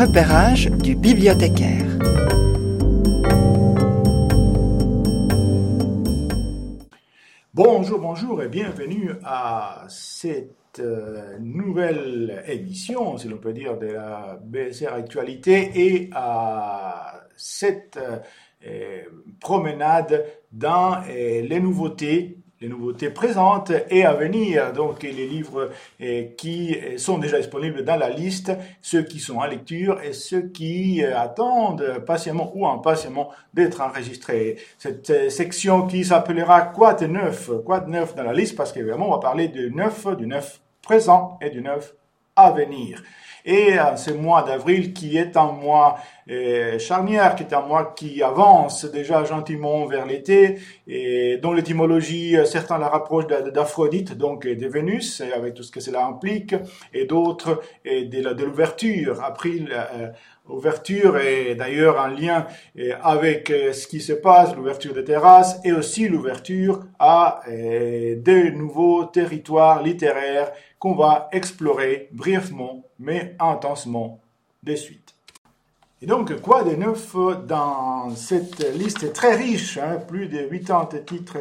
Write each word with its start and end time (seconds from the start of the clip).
repérage 0.00 0.70
du 0.70 0.94
bibliothécaire. 0.94 1.84
Bonjour, 7.52 7.98
bonjour 7.98 8.42
et 8.42 8.48
bienvenue 8.48 9.10
à 9.22 9.84
cette 9.90 10.78
euh, 10.78 11.36
nouvelle 11.38 12.42
émission, 12.46 13.18
si 13.18 13.28
l'on 13.28 13.36
peut 13.36 13.52
dire, 13.52 13.76
de 13.76 13.88
la 13.88 14.40
BSR 14.42 14.94
Actualité 14.94 15.70
et 15.74 16.10
à 16.14 17.20
cette 17.36 17.98
euh, 18.66 19.02
promenade 19.38 20.24
dans 20.50 20.94
euh, 20.94 21.42
les 21.42 21.60
nouveautés 21.60 22.38
les 22.60 22.68
nouveautés 22.68 23.08
présentes 23.08 23.72
et 23.88 24.04
à 24.04 24.12
venir, 24.12 24.74
donc 24.74 25.02
les 25.02 25.26
livres 25.26 25.70
eh, 25.98 26.34
qui 26.36 26.76
sont 26.98 27.16
déjà 27.16 27.38
disponibles 27.38 27.84
dans 27.84 27.96
la 27.96 28.10
liste, 28.10 28.52
ceux 28.82 29.02
qui 29.02 29.18
sont 29.18 29.36
en 29.36 29.46
lecture 29.46 29.98
et 30.02 30.12
ceux 30.12 30.42
qui 30.42 31.00
eh, 31.00 31.06
attendent 31.06 32.04
patiemment 32.06 32.52
ou 32.54 32.66
impatiemment 32.66 33.30
d'être 33.54 33.80
enregistrés. 33.80 34.58
Cette 34.76 35.08
eh, 35.08 35.30
section 35.30 35.86
qui 35.86 36.04
s'appellera 36.04 36.72
neuf 37.08 37.50
Quoi 37.64 37.80
de 37.80 37.90
neuf 37.90 38.14
dans 38.14 38.24
la 38.24 38.34
liste 38.34 38.56
parce 38.56 38.72
qu'évidemment 38.72 39.08
on 39.08 39.12
va 39.12 39.20
parler 39.20 39.48
du 39.48 39.70
neuf, 39.70 40.06
du 40.18 40.26
neuf 40.26 40.60
présent 40.82 41.38
et 41.40 41.48
du 41.48 41.62
neuf 41.62 41.94
à 42.36 42.50
venir. 42.50 43.02
Et 43.44 43.78
euh, 43.78 43.96
ce 43.96 44.10
mois 44.10 44.42
d'avril 44.42 44.92
qui 44.92 45.16
est 45.16 45.36
un 45.36 45.52
mois 45.52 45.98
euh, 46.30 46.78
charnière, 46.78 47.34
qui 47.34 47.42
est 47.42 47.54
un 47.54 47.62
mois 47.62 47.94
qui 47.96 48.22
avance 48.22 48.84
déjà 48.84 49.24
gentiment 49.24 49.86
vers 49.86 50.06
l'été, 50.06 50.58
et 50.86 51.38
dont 51.38 51.52
l'étymologie, 51.52 52.36
euh, 52.36 52.44
certains 52.44 52.78
la 52.78 52.88
rapprochent 52.88 53.26
d'Aphrodite, 53.26 54.16
donc 54.16 54.46
de 54.46 54.66
Vénus, 54.68 55.22
avec 55.34 55.54
tout 55.54 55.62
ce 55.62 55.70
que 55.70 55.80
cela 55.80 56.06
implique, 56.06 56.54
et 56.92 57.04
d'autres 57.06 57.60
de 57.84 58.44
l'ouverture. 58.44 59.22
April, 59.22 59.70
ouverture 60.48 61.18
est 61.18 61.54
d'ailleurs 61.54 62.00
un 62.00 62.08
lien 62.08 62.46
avec 63.02 63.48
ce 63.48 63.86
qui 63.86 64.00
se 64.00 64.12
passe, 64.12 64.54
l'ouverture 64.54 64.94
des 64.94 65.04
terrasses, 65.04 65.60
et 65.64 65.72
aussi 65.72 66.08
l'ouverture 66.08 66.84
à 66.98 67.42
de 67.48 68.50
nouveaux 68.50 69.04
territoires 69.04 69.82
littéraires 69.82 70.52
qu'on 70.80 70.96
va 70.96 71.28
explorer 71.30 72.08
brièvement 72.10 72.82
mais 72.98 73.36
intensement 73.38 74.20
de 74.64 74.74
suite. 74.74 75.14
Et 76.02 76.06
donc, 76.06 76.40
quoi 76.40 76.64
de 76.64 76.74
neuf 76.74 77.14
dans 77.46 78.08
cette 78.16 78.66
liste 78.74 79.12
très 79.12 79.36
riche, 79.36 79.76
hein, 79.76 79.98
plus 79.98 80.28
de 80.28 80.38
80 80.38 80.88
titres 81.06 81.36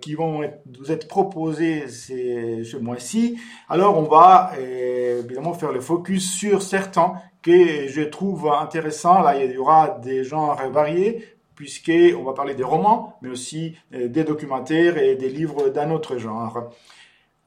qui 0.00 0.14
vont 0.14 0.48
vous 0.78 0.92
être 0.92 1.08
proposés 1.08 1.88
ce 1.88 2.76
mois-ci? 2.76 3.40
Alors, 3.68 3.98
on 3.98 4.04
va 4.04 4.52
évidemment 4.56 5.52
faire 5.52 5.72
le 5.72 5.80
focus 5.80 6.32
sur 6.32 6.62
certains 6.62 7.14
que 7.42 7.88
je 7.88 8.02
trouve 8.02 8.48
intéressants. 8.48 9.20
Là, 9.20 9.36
il 9.42 9.50
y 9.50 9.58
aura 9.58 9.98
des 10.00 10.22
genres 10.22 10.60
variés, 10.70 11.24
puisqu'on 11.56 12.22
va 12.22 12.34
parler 12.34 12.54
des 12.54 12.62
romans, 12.62 13.16
mais 13.20 13.30
aussi 13.30 13.76
des 13.90 14.22
documentaires 14.22 14.96
et 14.96 15.16
des 15.16 15.28
livres 15.28 15.70
d'un 15.70 15.90
autre 15.90 16.18
genre. 16.18 16.70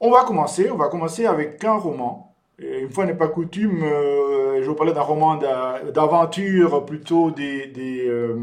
On 0.02 0.12
va 0.12 0.24
commencer, 0.24 0.72
on 0.72 0.78
va 0.78 0.88
commencer 0.88 1.26
avec 1.26 1.62
un 1.66 1.76
roman. 1.76 2.34
une 2.58 2.90
fois 2.90 3.06
n'est 3.06 3.14
pas 3.14 3.28
coutume, 3.28 3.84
euh, 3.84 4.64
je 4.64 4.70
vais 4.70 4.76
parler 4.76 4.94
d'un 4.94 5.02
roman 5.02 5.36
d'aventure, 5.36 6.86
plutôt 6.86 7.32
des... 7.32 7.68
des 7.68 8.08
euh, 8.08 8.38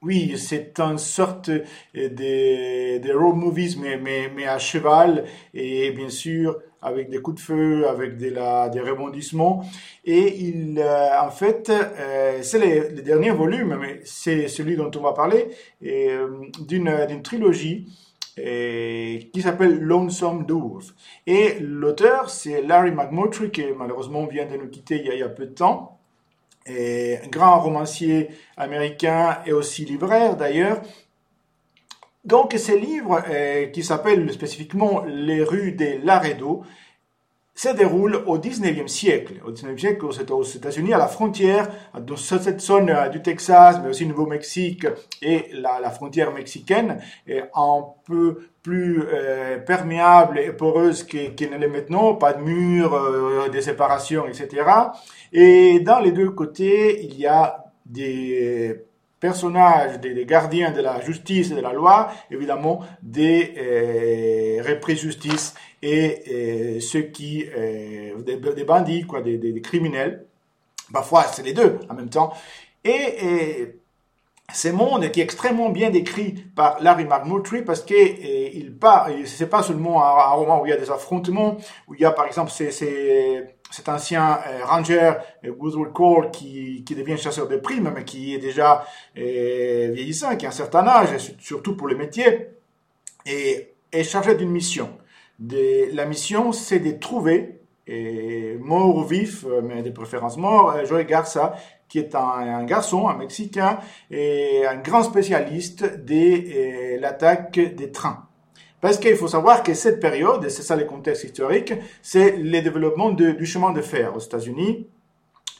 oui, 0.00 0.34
c'est 0.38 0.80
une 0.80 0.98
sorte 0.98 1.50
de, 1.94 3.12
road 3.14 3.36
movies, 3.36 3.76
mais, 3.78 4.46
à 4.46 4.58
cheval, 4.58 5.24
et 5.54 5.90
bien 5.92 6.10
sûr 6.10 6.58
avec 6.82 7.08
des 7.08 7.22
coups 7.22 7.36
de 7.36 7.40
feu, 7.40 7.88
avec 7.88 8.18
des, 8.18 8.30
des 8.30 8.80
rebondissements. 8.80 9.64
Et 10.04 10.36
il, 10.40 10.78
euh, 10.78 11.20
en 11.22 11.30
fait, 11.30 11.72
c'est 12.42 12.58
le, 12.58 13.00
dernier 13.00 13.30
volume, 13.30 13.78
mais 13.80 14.00
c'est 14.04 14.48
celui 14.48 14.76
dont 14.76 14.90
on 14.94 15.00
va 15.00 15.12
parler, 15.12 15.48
d'une 15.80 17.22
trilogie 17.22 17.88
qui 18.36 19.42
s'appelle 19.42 19.80
Lonesome 19.80 20.44
Dwarf. 20.46 20.94
Et 21.26 21.58
l'auteur, 21.60 22.30
c'est 22.30 22.62
Larry 22.62 22.90
McMurtry, 22.90 23.50
qui 23.50 23.64
malheureusement 23.76 24.26
vient 24.26 24.46
de 24.46 24.56
nous 24.56 24.68
quitter 24.68 25.02
il 25.04 25.18
y 25.18 25.22
a, 25.22 25.28
peu 25.28 25.46
de 25.46 25.54
temps. 25.54 25.98
Un 26.66 27.28
grand 27.30 27.60
romancier 27.60 28.30
américain 28.56 29.38
et 29.46 29.52
aussi 29.52 29.84
libraire 29.84 30.36
d'ailleurs. 30.36 30.80
Donc 32.24 32.54
ces 32.56 32.78
livres, 32.78 33.22
euh, 33.28 33.66
qui 33.66 33.82
s'appellent 33.82 34.32
spécifiquement 34.32 35.04
Les 35.04 35.42
rues 35.44 35.72
des 35.72 35.98
Laredo, 35.98 36.64
se 37.54 37.68
déroule 37.68 38.16
au 38.26 38.38
19e 38.38 38.88
siècle. 38.88 39.34
Au 39.46 39.52
19e 39.52 39.78
siècle, 39.78 40.04
aux 40.04 40.42
États-Unis, 40.42 40.92
à 40.92 40.98
la 40.98 41.06
frontière, 41.06 41.68
dans 42.00 42.16
cette 42.16 42.60
zone 42.60 42.90
euh, 42.90 43.08
du 43.08 43.22
Texas, 43.22 43.78
mais 43.82 43.88
aussi 43.90 44.06
Nouveau-Mexique 44.06 44.86
et 45.22 45.46
la, 45.52 45.90
frontière 45.90 46.32
mexicaine, 46.32 47.00
est 47.26 47.44
un 47.54 47.84
peu 48.06 48.48
plus 48.62 49.04
euh, 49.06 49.58
perméable 49.58 50.38
et 50.38 50.50
poreuse 50.50 51.04
qu'elle 51.04 51.50
ne 51.50 51.58
l'est 51.58 51.68
maintenant, 51.68 52.14
pas 52.14 52.32
de 52.32 52.42
murs, 52.42 52.94
euh, 52.94 53.48
de 53.48 53.60
séparation, 53.60 54.26
etc. 54.26 54.66
Et 55.32 55.80
dans 55.80 56.00
les 56.00 56.12
deux 56.12 56.30
côtés, 56.30 57.04
il 57.04 57.16
y 57.18 57.26
a 57.26 57.64
des 57.86 58.84
personnages 59.24 60.00
des, 60.00 60.26
gardiens 60.26 60.70
de 60.70 60.82
la 60.82 61.00
justice 61.00 61.50
et 61.50 61.54
de 61.54 61.62
la 61.62 61.72
loi, 61.72 62.10
évidemment 62.30 62.80
des 63.02 63.54
euh, 63.56 64.94
justice 64.94 65.54
et 65.84 66.22
euh, 66.30 66.80
ceux 66.80 67.02
qui, 67.02 67.44
euh, 67.56 68.20
des, 68.22 68.64
bandits, 68.64 69.02
quoi, 69.06 69.20
des, 69.20 69.36
des, 69.36 69.60
criminels. 69.60 70.24
Parfois, 70.92 71.24
c'est 71.24 71.42
les 71.42 71.52
deux 71.52 71.78
en 71.90 71.94
même 71.94 72.08
temps. 72.08 72.32
Et, 72.84 72.90
et 72.90 73.80
ce 74.52 74.68
monde 74.68 75.10
qui 75.10 75.20
est 75.20 75.24
extrêmement 75.24 75.70
bien 75.70 75.90
décrit 75.90 76.32
par 76.54 76.82
Larry 76.82 77.04
McMurtry 77.04 77.62
parce 77.62 77.82
que 77.82 77.94
il 77.94 78.76
pas, 78.76 79.08
c'est 79.24 79.48
pas 79.48 79.62
seulement 79.62 80.02
un, 80.02 80.32
roman 80.32 80.62
où 80.62 80.66
il 80.66 80.70
y 80.70 80.72
a 80.72 80.76
des 80.76 80.90
affrontements, 80.90 81.58
où 81.88 81.94
il 81.94 82.00
y 82.00 82.04
a 82.04 82.12
par 82.12 82.26
exemple 82.26 82.50
ces, 82.50 82.70
ces 82.70 83.54
cet 83.74 83.88
ancien 83.88 84.38
euh, 84.46 84.64
ranger 84.64 85.14
euh, 85.44 85.50
Woodward 85.50 85.92
Cole 85.92 86.30
qui, 86.30 86.84
qui 86.84 86.94
devient 86.94 87.18
chasseur 87.18 87.48
de 87.48 87.56
primes, 87.56 87.92
mais 87.94 88.04
qui 88.04 88.34
est 88.34 88.38
déjà 88.38 88.86
euh, 89.18 89.90
vieillissant, 89.92 90.36
qui 90.36 90.46
a 90.46 90.50
un 90.50 90.52
certain 90.52 90.86
âge, 90.86 91.34
surtout 91.40 91.76
pour 91.76 91.88
les 91.88 91.96
métiers, 91.96 92.50
et 93.26 93.74
est 93.90 94.04
chargé 94.04 94.36
d'une 94.36 94.50
mission. 94.50 94.96
La 95.40 96.04
mission, 96.06 96.52
c'est 96.52 96.78
de 96.78 96.92
trouver, 96.92 97.60
et, 97.86 98.56
mort 98.60 98.96
ou 98.96 99.04
vif, 99.04 99.44
mais 99.62 99.82
de 99.82 99.90
préférence 99.90 100.36
mort, 100.36 100.74
Joey 100.86 101.04
Garza, 101.04 101.54
qui 101.88 101.98
est 101.98 102.14
un, 102.14 102.64
garçon, 102.64 103.08
un 103.08 103.16
Mexicain, 103.16 103.78
et 104.10 104.64
un 104.66 104.76
grand 104.76 105.02
spécialiste 105.02 106.04
de 106.04 106.98
l'attaque 106.98 107.58
des 107.58 107.90
trains. 107.92 108.26
Parce 108.80 108.98
qu'il 108.98 109.16
faut 109.16 109.28
savoir 109.28 109.62
que 109.62 109.74
cette 109.74 109.98
période, 109.98 110.44
et 110.44 110.50
c'est 110.50 110.62
ça 110.62 110.76
le 110.76 110.84
contexte 110.84 111.24
historique, 111.24 111.72
c'est 112.02 112.36
le 112.36 112.60
développement 112.60 113.10
du 113.12 113.46
chemin 113.46 113.72
de 113.72 113.80
fer 113.80 114.14
aux 114.14 114.20
États-Unis. 114.20 114.86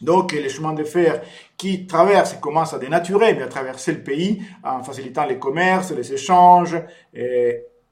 Donc, 0.00 0.32
les 0.32 0.48
chemins 0.48 0.74
de 0.74 0.84
fer 0.84 1.22
qui 1.56 1.86
traversent 1.86 2.34
et 2.34 2.40
commencent 2.40 2.74
à 2.74 2.78
dénaturer, 2.78 3.34
mais 3.34 3.42
à 3.42 3.46
traverser 3.46 3.92
le 3.92 4.02
pays 4.02 4.42
en 4.62 4.82
facilitant 4.82 5.24
les 5.24 5.38
commerces, 5.38 5.92
les 5.92 6.12
échanges. 6.12 6.76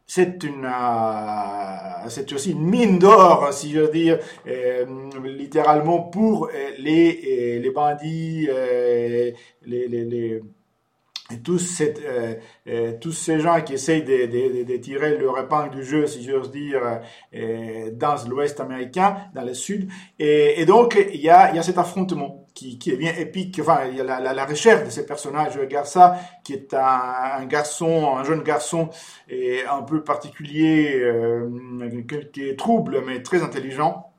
C'est 0.06 0.42
une, 0.44 0.64
euh, 0.64 2.08
c'est 2.08 2.32
aussi 2.32 2.52
une 2.52 2.64
mine 2.64 2.98
d'or, 2.98 3.52
si 3.52 3.72
je 3.72 3.80
veux 3.80 3.90
dire, 3.90 4.18
euh, 4.46 4.84
littéralement 5.24 6.00
pour 6.02 6.48
les, 6.78 7.58
les 7.60 7.70
bandits, 7.70 8.46
les, 8.46 9.88
les, 9.88 10.04
les 10.04 10.42
et 10.42 10.42
tous, 11.38 11.80
euh, 11.80 12.34
euh, 12.68 12.92
tous 13.00 13.12
ces 13.12 13.40
gens 13.40 13.60
qui 13.62 13.74
essayent 13.74 14.04
de, 14.04 14.76
tirer 14.76 15.16
le 15.16 15.28
épingle 15.38 15.76
du 15.76 15.84
jeu, 15.84 16.06
si 16.06 16.24
j'ose 16.24 16.50
dire, 16.50 17.00
euh, 17.34 17.90
dans 17.92 18.16
l'Ouest 18.28 18.60
américain, 18.60 19.16
dans 19.34 19.42
le 19.42 19.54
Sud. 19.54 19.88
Et, 20.18 20.64
donc, 20.66 20.98
il 21.12 21.20
y 21.20 21.30
a, 21.30 21.62
cet 21.62 21.78
affrontement 21.78 22.46
qui, 22.54 22.78
qui 22.78 22.90
devient 22.90 23.12
épique. 23.18 23.58
Enfin, 23.60 23.80
il 23.90 23.96
y 23.96 24.00
a 24.00 24.04
la, 24.04 24.44
recherche 24.44 24.84
de 24.84 24.90
ces 24.90 25.06
personnages. 25.06 25.58
Garça, 25.68 26.16
qui 26.44 26.54
est 26.54 26.74
un, 26.74 27.44
garçon, 27.46 28.16
un 28.16 28.24
jeune 28.24 28.42
garçon, 28.42 28.90
et 29.28 29.64
un 29.64 29.82
peu 29.82 30.02
particulier, 30.02 31.02
qui 32.32 32.48
est 32.48 32.58
trouble, 32.58 33.02
mais 33.06 33.22
très 33.22 33.42
intelligent 33.42 34.11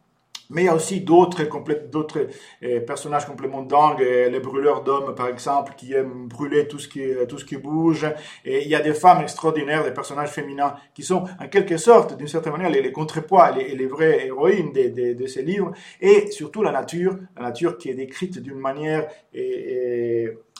mais 0.53 0.63
il 0.63 0.65
y 0.65 0.69
a 0.69 0.75
aussi 0.75 1.01
d'autres 1.01 1.43
d'autres 1.89 2.27
euh, 2.63 2.79
personnages 2.81 3.25
complètement 3.25 3.63
dingues, 3.63 4.01
euh, 4.01 4.29
les 4.29 4.39
brûleurs 4.39 4.83
d'hommes 4.83 5.13
par 5.15 5.27
exemple, 5.27 5.73
qui 5.75 5.93
aiment 5.93 6.27
brûler 6.27 6.67
tout 6.67 6.79
ce 6.79 6.87
qui 6.87 7.03
tout 7.27 7.37
ce 7.37 7.45
qui 7.45 7.57
bouge. 7.57 8.05
Et 8.45 8.63
il 8.63 8.69
y 8.69 8.75
a 8.75 8.81
des 8.81 8.93
femmes 8.93 9.21
extraordinaires, 9.21 9.83
des 9.83 9.91
personnages 9.91 10.29
féminins 10.29 10.75
qui 10.93 11.03
sont 11.03 11.25
en 11.39 11.47
quelque 11.47 11.77
sorte, 11.77 12.17
d'une 12.17 12.27
certaine 12.27 12.53
manière, 12.53 12.69
les, 12.69 12.81
les 12.81 12.91
contrepoids, 12.91 13.51
les, 13.51 13.85
vraies 13.87 14.27
héroïnes 14.27 14.71
de, 14.71 14.89
de, 14.89 15.13
de, 15.13 15.27
ces 15.27 15.41
livres. 15.41 15.71
Et 15.99 16.31
surtout 16.31 16.63
la 16.63 16.71
nature, 16.71 17.17
la 17.35 17.43
nature 17.43 17.77
qui 17.77 17.89
est 17.89 17.93
décrite 17.93 18.39
d'une 18.39 18.59
manière 18.59 19.07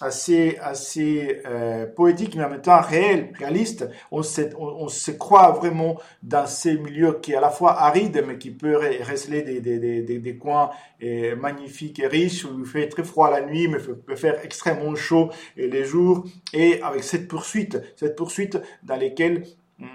assez, 0.02 0.58
assez 0.62 1.42
euh, 1.46 1.86
poétique, 1.86 2.36
mais 2.36 2.44
en 2.44 2.50
même 2.50 2.62
temps 2.62 2.82
réel, 2.82 3.32
réaliste. 3.38 3.88
On 4.12 4.24
se, 4.24 4.42
on, 4.58 4.88
se 4.88 5.12
croit 5.12 5.52
vraiment 5.52 6.00
dans 6.22 6.46
ces 6.48 6.78
milieux 6.78 7.20
qui 7.22 7.34
est 7.34 7.36
à 7.36 7.42
la 7.42 7.50
fois 7.50 7.80
arides, 7.82 8.24
mais 8.28 8.38
qui 8.38 8.52
peut 8.52 8.78
receler 8.78 9.44
des, 9.44 9.62
des, 9.62 9.80
des, 9.80 10.20
des 10.20 10.38
coins 10.38 10.72
euh, 11.04 11.36
magnifiques 11.36 12.00
et 12.00 12.08
riches, 12.08 12.46
où 12.46 12.60
il 12.60 12.66
fait 12.66 12.88
très 12.88 13.04
froid 13.04 13.30
la 13.30 13.46
nuit, 13.46 13.68
mais 13.68 13.80
peut 13.80 14.16
faire 14.16 14.44
extrêmement 14.44 14.96
chaud 14.96 15.30
les 15.56 15.86
jours, 15.86 16.26
et 16.54 16.82
avec 16.82 17.04
cette 17.04 17.28
poursuite, 17.28 17.80
cette 17.96 18.16
poursuite 18.16 18.60
dans 18.84 18.96
laquelle... 18.96 19.44
Hum, 19.80 19.88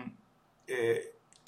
euh, 0.70 0.96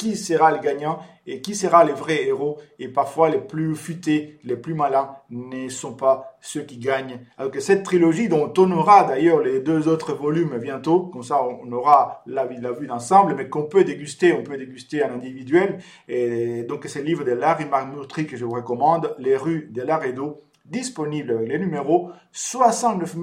qui 0.00 0.16
sera 0.16 0.50
le 0.50 0.60
gagnant 0.60 0.98
et 1.26 1.42
qui 1.42 1.54
sera 1.54 1.84
le 1.84 1.92
vrai 1.92 2.24
héros. 2.24 2.56
Et 2.78 2.88
parfois, 2.88 3.28
les 3.28 3.38
plus 3.38 3.76
futés, 3.76 4.40
les 4.44 4.56
plus 4.56 4.72
malins 4.72 5.10
ne 5.28 5.68
sont 5.68 5.92
pas 5.92 6.38
ceux 6.40 6.62
qui 6.62 6.78
gagnent. 6.78 7.20
Alors 7.36 7.52
que 7.52 7.60
cette 7.60 7.82
trilogie, 7.82 8.30
dont 8.30 8.50
on 8.56 8.70
aura 8.72 9.04
d'ailleurs 9.04 9.40
les 9.40 9.60
deux 9.60 9.88
autres 9.88 10.14
volumes 10.14 10.56
bientôt, 10.56 11.00
comme 11.00 11.22
ça 11.22 11.42
on 11.42 11.70
aura 11.70 12.22
la, 12.24 12.46
vue 12.46 12.86
d'ensemble, 12.86 13.34
mais 13.34 13.50
qu'on 13.50 13.64
peut 13.64 13.84
déguster, 13.84 14.32
on 14.32 14.42
peut 14.42 14.56
déguster 14.56 15.04
en 15.04 15.12
individuel. 15.12 15.80
Et 16.08 16.62
donc, 16.62 16.86
c'est 16.88 17.00
le 17.00 17.04
livre 17.04 17.24
de 17.24 17.32
Larry 17.32 17.66
Marmurtry 17.66 18.26
que 18.26 18.38
je 18.38 18.46
vous 18.46 18.54
recommande, 18.54 19.14
Les 19.18 19.36
rues 19.36 19.68
de 19.70 19.82
Laredo, 19.82 20.40
disponible 20.64 21.32
avec 21.32 21.48
les 21.48 21.58
numéros 21.58 22.10
69 22.32 23.16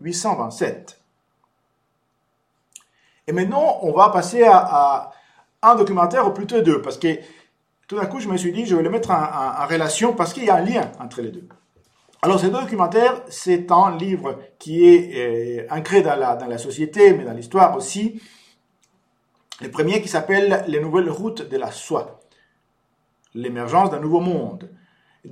827. 0.00 1.00
Et 3.28 3.32
maintenant, 3.32 3.78
on 3.82 3.92
va 3.92 4.08
passer 4.08 4.42
à 4.42 5.12
un 5.62 5.74
documentaire 5.74 6.26
ou 6.26 6.30
plutôt 6.30 6.60
deux, 6.60 6.82
parce 6.82 6.98
que 6.98 7.18
tout 7.88 7.96
d'un 7.96 8.06
coup, 8.06 8.20
je 8.20 8.28
me 8.28 8.36
suis 8.36 8.52
dit, 8.52 8.66
je 8.66 8.74
vais 8.74 8.82
le 8.82 8.90
mettre 8.90 9.10
en, 9.10 9.66
relation 9.66 10.12
parce 10.12 10.32
qu'il 10.32 10.44
y 10.44 10.50
a 10.50 10.56
un 10.56 10.64
lien 10.64 10.90
entre 11.00 11.22
les 11.22 11.30
deux. 11.30 11.48
Alors, 12.22 12.40
ces 12.40 12.50
deux 12.50 12.60
documentaires, 12.60 13.22
c'est 13.28 13.70
un 13.70 13.96
livre 13.96 14.38
qui 14.58 14.88
est 14.88 15.62
euh, 15.62 15.66
ancré 15.70 16.02
dans 16.02 16.16
la, 16.16 16.34
dans 16.34 16.46
la 16.46 16.58
société, 16.58 17.12
mais 17.12 17.24
dans 17.24 17.32
l'histoire 17.32 17.76
aussi. 17.76 18.20
Le 19.60 19.70
premier 19.70 20.02
qui 20.02 20.08
s'appelle 20.08 20.64
Les 20.66 20.80
nouvelles 20.80 21.10
routes 21.10 21.48
de 21.48 21.56
la 21.56 21.70
soie, 21.70 22.20
l'émergence 23.34 23.90
d'un 23.90 24.00
nouveau 24.00 24.20
monde 24.20 24.68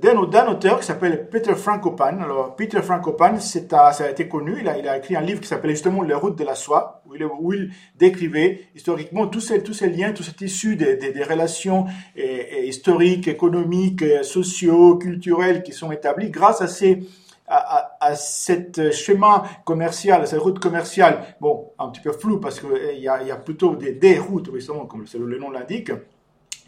d'un 0.01 0.47
auteur 0.47 0.79
qui 0.79 0.85
s'appelle 0.85 1.29
Peter 1.29 1.55
Frankopan. 1.55 2.19
Alors, 2.21 2.55
Peter 2.55 2.81
Frankopan, 2.81 3.39
c'est 3.39 3.69
ça 3.71 3.89
a 3.89 4.09
été 4.09 4.27
connu. 4.27 4.57
Il 4.59 4.67
a, 4.67 4.77
il 4.77 4.87
a 4.87 4.97
écrit 4.97 5.15
un 5.15 5.21
livre 5.21 5.41
qui 5.41 5.47
s'appelait 5.47 5.73
justement 5.73 6.01
Les 6.01 6.13
routes 6.13 6.37
de 6.37 6.43
la 6.43 6.55
soie, 6.55 7.01
où 7.07 7.53
il, 7.53 7.71
décrivait 7.95 8.67
historiquement 8.75 9.27
tous 9.27 9.39
ces, 9.39 9.63
tous 9.63 9.73
ces 9.73 9.89
liens, 9.89 10.11
tous 10.11 10.23
ces 10.23 10.33
tissus 10.33 10.75
des, 10.75 10.97
des, 10.97 11.23
relations 11.23 11.85
historiques, 12.15 13.27
économiques, 13.27 14.03
sociaux, 14.23 14.97
culturels 14.97 15.63
qui 15.63 15.71
sont 15.71 15.91
établis 15.91 16.29
grâce 16.29 16.61
à 16.61 16.67
ces 16.67 17.03
à, 17.47 17.57
à, 17.57 17.97
à 17.99 18.15
cet 18.15 18.91
chemin 18.91 19.43
commercial, 19.65 20.21
à 20.21 20.25
cette 20.25 20.39
route 20.39 20.59
commerciale, 20.59 21.23
bon, 21.39 21.71
un 21.77 21.89
petit 21.89 22.01
peu 22.01 22.11
flou 22.11 22.39
parce 22.39 22.59
qu'il 22.59 22.99
y 22.99 23.07
a, 23.07 23.23
y 23.23 23.31
a 23.31 23.35
plutôt 23.35 23.75
des, 23.75 23.91
des 23.91 24.17
routes, 24.17 24.49
justement, 24.53 24.85
comme 24.85 25.05
le 25.13 25.37
nom 25.37 25.51
l'indique, 25.51 25.91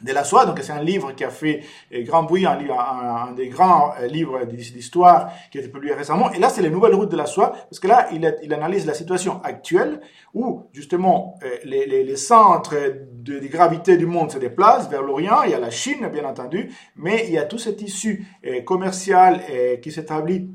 de 0.02 0.14
la 0.14 0.24
soie. 0.24 0.46
Donc 0.46 0.60
c'est 0.62 0.72
un 0.72 0.84
livre 0.84 1.14
qui 1.14 1.24
a 1.24 1.30
fait 1.30 1.62
euh, 1.94 2.04
grand 2.04 2.24
bruit, 2.24 2.46
un, 2.46 3.32
des 3.36 3.50
grands 3.50 3.94
euh, 4.00 4.08
livres 4.08 4.46
d'histoire 4.46 5.32
qui 5.52 5.58
a 5.58 5.62
été 5.62 5.70
publié 5.70 5.94
récemment. 5.94 6.32
Et 6.32 6.40
là, 6.40 6.50
c'est 6.50 6.62
les 6.62 6.70
nouvelles 6.70 6.96
routes 6.96 7.12
de 7.12 7.18
la 7.18 7.26
soie, 7.26 7.52
parce 7.52 7.80
que 7.80 7.88
là, 7.88 8.08
il, 8.12 8.54
analyse 8.54 8.86
la 8.86 8.94
situation 8.94 9.42
actuelle 9.44 10.02
où 10.34 10.68
justement 10.74 11.36
euh, 11.44 11.58
les, 11.64 12.16
centres 12.16 12.76
de, 12.76 13.40
de, 13.40 13.48
gravité 13.48 13.98
du 13.98 14.06
monde 14.06 14.32
se 14.32 14.38
déplacent 14.38 14.90
vers 14.90 15.02
l'Orient. 15.02 15.44
Il 15.44 15.52
y 15.52 15.54
a 15.54 15.60
la 15.60 15.70
Chine, 15.70 16.10
bien 16.12 16.26
entendu, 16.26 16.72
mais 16.96 17.26
il 17.28 17.34
y 17.34 17.38
a 17.38 17.44
tout 17.44 17.58
cet 17.58 17.78
tissu 17.78 18.26
commercial 18.66 19.42
qui 19.82 19.92
s'établit 19.92 20.50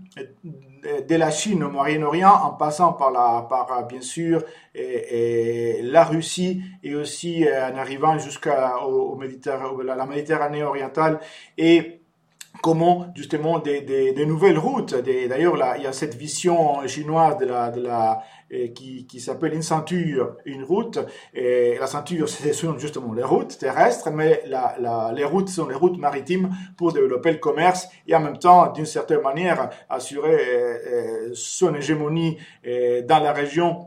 de 0.82 1.14
la 1.14 1.30
Chine 1.30 1.62
au 1.62 1.70
Moyen-Orient, 1.70 2.32
en 2.32 2.50
passant 2.50 2.92
par, 2.92 3.10
la, 3.10 3.46
par 3.48 3.86
bien 3.86 4.00
sûr 4.00 4.42
la 4.74 6.04
Russie 6.04 6.62
et 6.82 6.94
aussi 6.94 7.46
euh, 7.46 7.70
en 7.70 7.76
arrivant 7.76 8.18
jusqu'à 8.18 8.74
la 9.84 10.06
Méditerranée 10.06 10.62
orientale 10.62 11.20
et 11.58 12.01
comment 12.60 13.06
justement 13.14 13.58
des, 13.58 13.80
des, 13.80 14.12
des 14.12 14.26
nouvelles 14.26 14.58
routes. 14.58 14.94
D'ailleurs, 14.94 15.56
il 15.76 15.82
y 15.82 15.86
a 15.86 15.92
cette 15.92 16.14
vision 16.14 16.86
chinoise 16.86 17.38
de 17.38 17.46
la, 17.46 17.70
de 17.70 17.80
la 17.80 18.22
qui, 18.74 19.06
qui 19.06 19.20
s'appelle 19.20 19.54
une 19.54 19.62
ceinture, 19.62 20.36
une 20.44 20.62
route. 20.62 20.98
Et 21.32 21.76
la 21.80 21.86
ceinture, 21.86 22.28
ce 22.28 22.52
sont 22.52 22.78
justement 22.78 23.14
les 23.14 23.22
routes 23.22 23.58
terrestres, 23.58 24.10
mais 24.10 24.42
la, 24.46 24.76
la, 24.78 25.12
les 25.14 25.24
routes 25.24 25.48
sont 25.48 25.66
les 25.66 25.74
routes 25.74 25.98
maritimes 25.98 26.50
pour 26.76 26.92
développer 26.92 27.32
le 27.32 27.38
commerce 27.38 27.88
et 28.06 28.14
en 28.14 28.20
même 28.20 28.38
temps, 28.38 28.70
d'une 28.72 28.86
certaine 28.86 29.22
manière, 29.22 29.70
assurer 29.88 30.34
euh, 30.34 30.78
euh, 30.86 31.30
son 31.34 31.74
hégémonie 31.74 32.38
euh, 32.66 33.02
dans 33.02 33.20
la 33.20 33.32
région. 33.32 33.86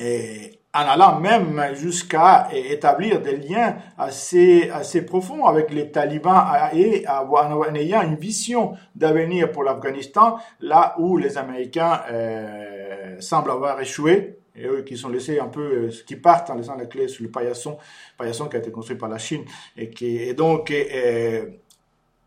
Et 0.00 0.58
en 0.74 0.80
allant 0.80 1.20
même 1.20 1.60
jusqu'à 1.74 2.48
établir 2.52 3.20
des 3.22 3.36
liens 3.36 3.76
assez, 3.96 4.68
assez 4.70 5.06
profonds 5.06 5.46
avec 5.46 5.72
les 5.72 5.90
talibans 5.90 6.44
et 6.72 7.06
en 7.08 7.74
ayant 7.74 8.02
une 8.02 8.16
vision 8.16 8.72
d'avenir 8.94 9.52
pour 9.52 9.62
l'Afghanistan, 9.62 10.38
là 10.60 10.96
où 10.98 11.16
les 11.16 11.38
Américains 11.38 12.02
euh, 12.10 13.20
semblent 13.20 13.52
avoir 13.52 13.80
échoué, 13.80 14.38
et 14.56 14.66
eux 14.66 14.82
qui 14.82 14.96
sont 14.96 15.08
laissés 15.08 15.40
un 15.40 15.48
peu, 15.48 15.60
euh, 15.60 15.90
qui 16.06 16.16
partent 16.16 16.50
en 16.50 16.54
laissant 16.54 16.76
la 16.76 16.86
clé 16.86 17.08
sur 17.08 17.24
le 17.24 17.30
paillasson, 17.30 17.76
paillasson 18.16 18.48
qui 18.48 18.56
a 18.56 18.58
été 18.60 18.70
construit 18.70 18.96
par 18.96 19.08
la 19.08 19.18
Chine, 19.18 19.44
et 19.76 19.90
qui, 19.90 20.16
et 20.16 20.34
donc, 20.34 20.70
euh, 20.70 21.46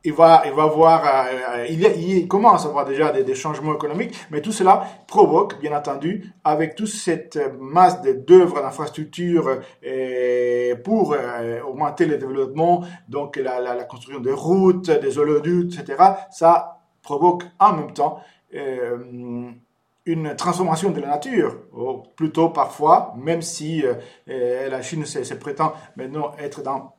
il 0.08 0.14
va, 0.14 0.44
il 0.46 0.54
va 0.54 0.68
voir, 0.68 1.04
euh, 1.06 1.66
il, 1.70 1.84
il, 1.84 2.28
commence 2.30 2.66
à 2.66 2.70
voir 2.70 2.86
déjà 2.86 3.12
des, 3.12 3.36
changements 3.36 3.76
économiques, 3.76 4.16
mais 4.32 4.42
tout 4.42 4.54
cela 4.54 4.88
provoque, 5.06 5.60
bien 5.60 5.78
entendu, 5.78 6.32
avec 6.46 6.76
toute 6.76 6.88
cette 6.88 7.38
masse 7.60 8.02
d'œuvres 8.02 8.62
d'infrastructures 8.62 9.60
euh, 9.86 10.76
pour 10.78 11.14
euh, 11.14 11.60
augmenter 11.68 12.06
le 12.06 12.18
développement, 12.18 12.86
donc 13.10 13.36
la, 13.36 13.84
construction 13.84 14.22
des 14.22 14.32
routes, 14.32 14.90
des 14.90 15.20
oléoducs, 15.20 15.78
etc., 15.78 16.02
ça 16.32 16.80
provoque 17.04 17.44
en 17.60 17.74
même 17.74 17.92
temps 17.92 18.22
euh, 18.56 19.52
une 20.06 20.36
transformation 20.38 20.92
de 20.92 21.02
la 21.02 21.08
nature, 21.08 21.54
ou 21.74 22.04
plutôt 22.16 22.48
parfois, 22.48 23.14
même 23.18 23.42
si 23.42 23.84
euh, 23.84 24.70
la 24.70 24.82
Chine 24.82 25.06
se 25.06 25.34
prétend 25.34 25.74
maintenant 25.98 26.32
être 26.40 26.64
dans 26.64 26.94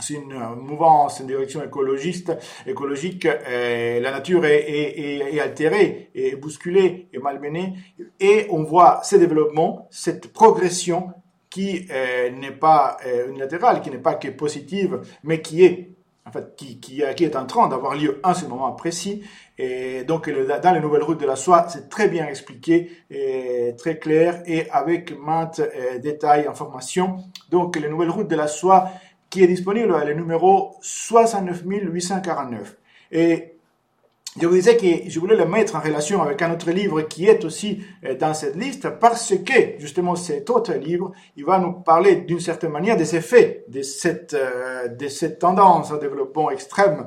c'est 0.00 0.14
une 0.14 0.38
mouvance, 0.56 1.20
une 1.20 1.26
direction 1.26 1.62
écologiste, 1.62 2.32
écologique. 2.66 3.26
Euh, 3.26 4.00
la 4.00 4.12
nature 4.12 4.44
est, 4.44 4.60
est, 4.60 5.34
est, 5.34 5.40
altérée, 5.40 6.10
est 6.14 6.36
bousculée, 6.36 7.08
est 7.12 7.18
malmenée, 7.18 7.74
et 8.20 8.46
on 8.50 8.62
voit 8.62 9.00
ces 9.02 9.18
développements, 9.18 9.88
cette 9.90 10.32
progression 10.32 11.10
qui 11.50 11.86
euh, 11.90 12.30
n'est 12.30 12.52
pas 12.52 12.98
euh, 13.06 13.28
unilatérale, 13.28 13.80
qui 13.80 13.90
n'est 13.90 13.98
pas 13.98 14.14
que 14.14 14.28
positive, 14.28 15.00
mais 15.24 15.40
qui 15.40 15.64
est 15.64 15.90
en 16.28 16.30
fait, 16.30 16.54
qui, 16.56 16.78
qui, 16.78 17.02
qui 17.16 17.24
est 17.24 17.36
en 17.36 17.46
train 17.46 17.68
d'avoir 17.68 17.94
lieu 17.94 18.20
en 18.22 18.34
ce 18.34 18.44
moment 18.44 18.70
précis. 18.72 19.22
Et 19.56 20.04
donc, 20.04 20.30
dans 20.30 20.72
les 20.74 20.80
nouvelles 20.80 21.02
routes 21.02 21.20
de 21.20 21.26
la 21.26 21.36
soie, 21.36 21.66
c'est 21.68 21.88
très 21.88 22.08
bien 22.08 22.26
expliqué, 22.26 22.90
et 23.10 23.74
très 23.78 23.98
clair, 23.98 24.42
et 24.46 24.70
avec 24.70 25.18
maintes 25.18 25.60
euh, 25.60 25.98
détails, 25.98 26.46
informations. 26.46 27.16
Donc, 27.50 27.76
les 27.76 27.88
nouvelles 27.88 28.10
routes 28.10 28.28
de 28.28 28.36
la 28.36 28.46
soie, 28.46 28.90
qui 29.30 29.42
est 29.42 29.46
disponible, 29.46 29.94
le 30.06 30.14
numéro 30.14 30.76
69849. 30.80 32.76
Et 33.12 33.58
je 34.40 34.46
vous 34.46 34.54
disais 34.54 34.76
que 34.76 35.10
je 35.10 35.18
voulais 35.18 35.34
le 35.34 35.46
mettre 35.46 35.74
en 35.74 35.80
relation 35.80 36.22
avec 36.22 36.40
un 36.42 36.52
autre 36.52 36.70
livre 36.70 37.02
qui 37.02 37.26
est 37.26 37.44
aussi 37.44 37.82
euh, 38.04 38.14
dans 38.14 38.34
cette 38.34 38.54
liste 38.54 38.88
parce 39.00 39.34
que 39.34 39.78
justement 39.80 40.14
cet 40.14 40.48
autre 40.50 40.74
livre, 40.74 41.12
il 41.36 41.44
va 41.44 41.58
nous 41.58 41.72
parler 41.72 42.16
d'une 42.16 42.38
certaine 42.38 42.70
manière 42.70 42.96
des 42.96 43.16
effets 43.16 43.64
de 43.68 43.82
cette, 43.82 44.34
euh, 44.34 44.86
de 44.88 45.08
cette 45.08 45.40
tendance 45.40 45.90
au 45.90 45.98
développement 45.98 46.50
extrême. 46.50 47.06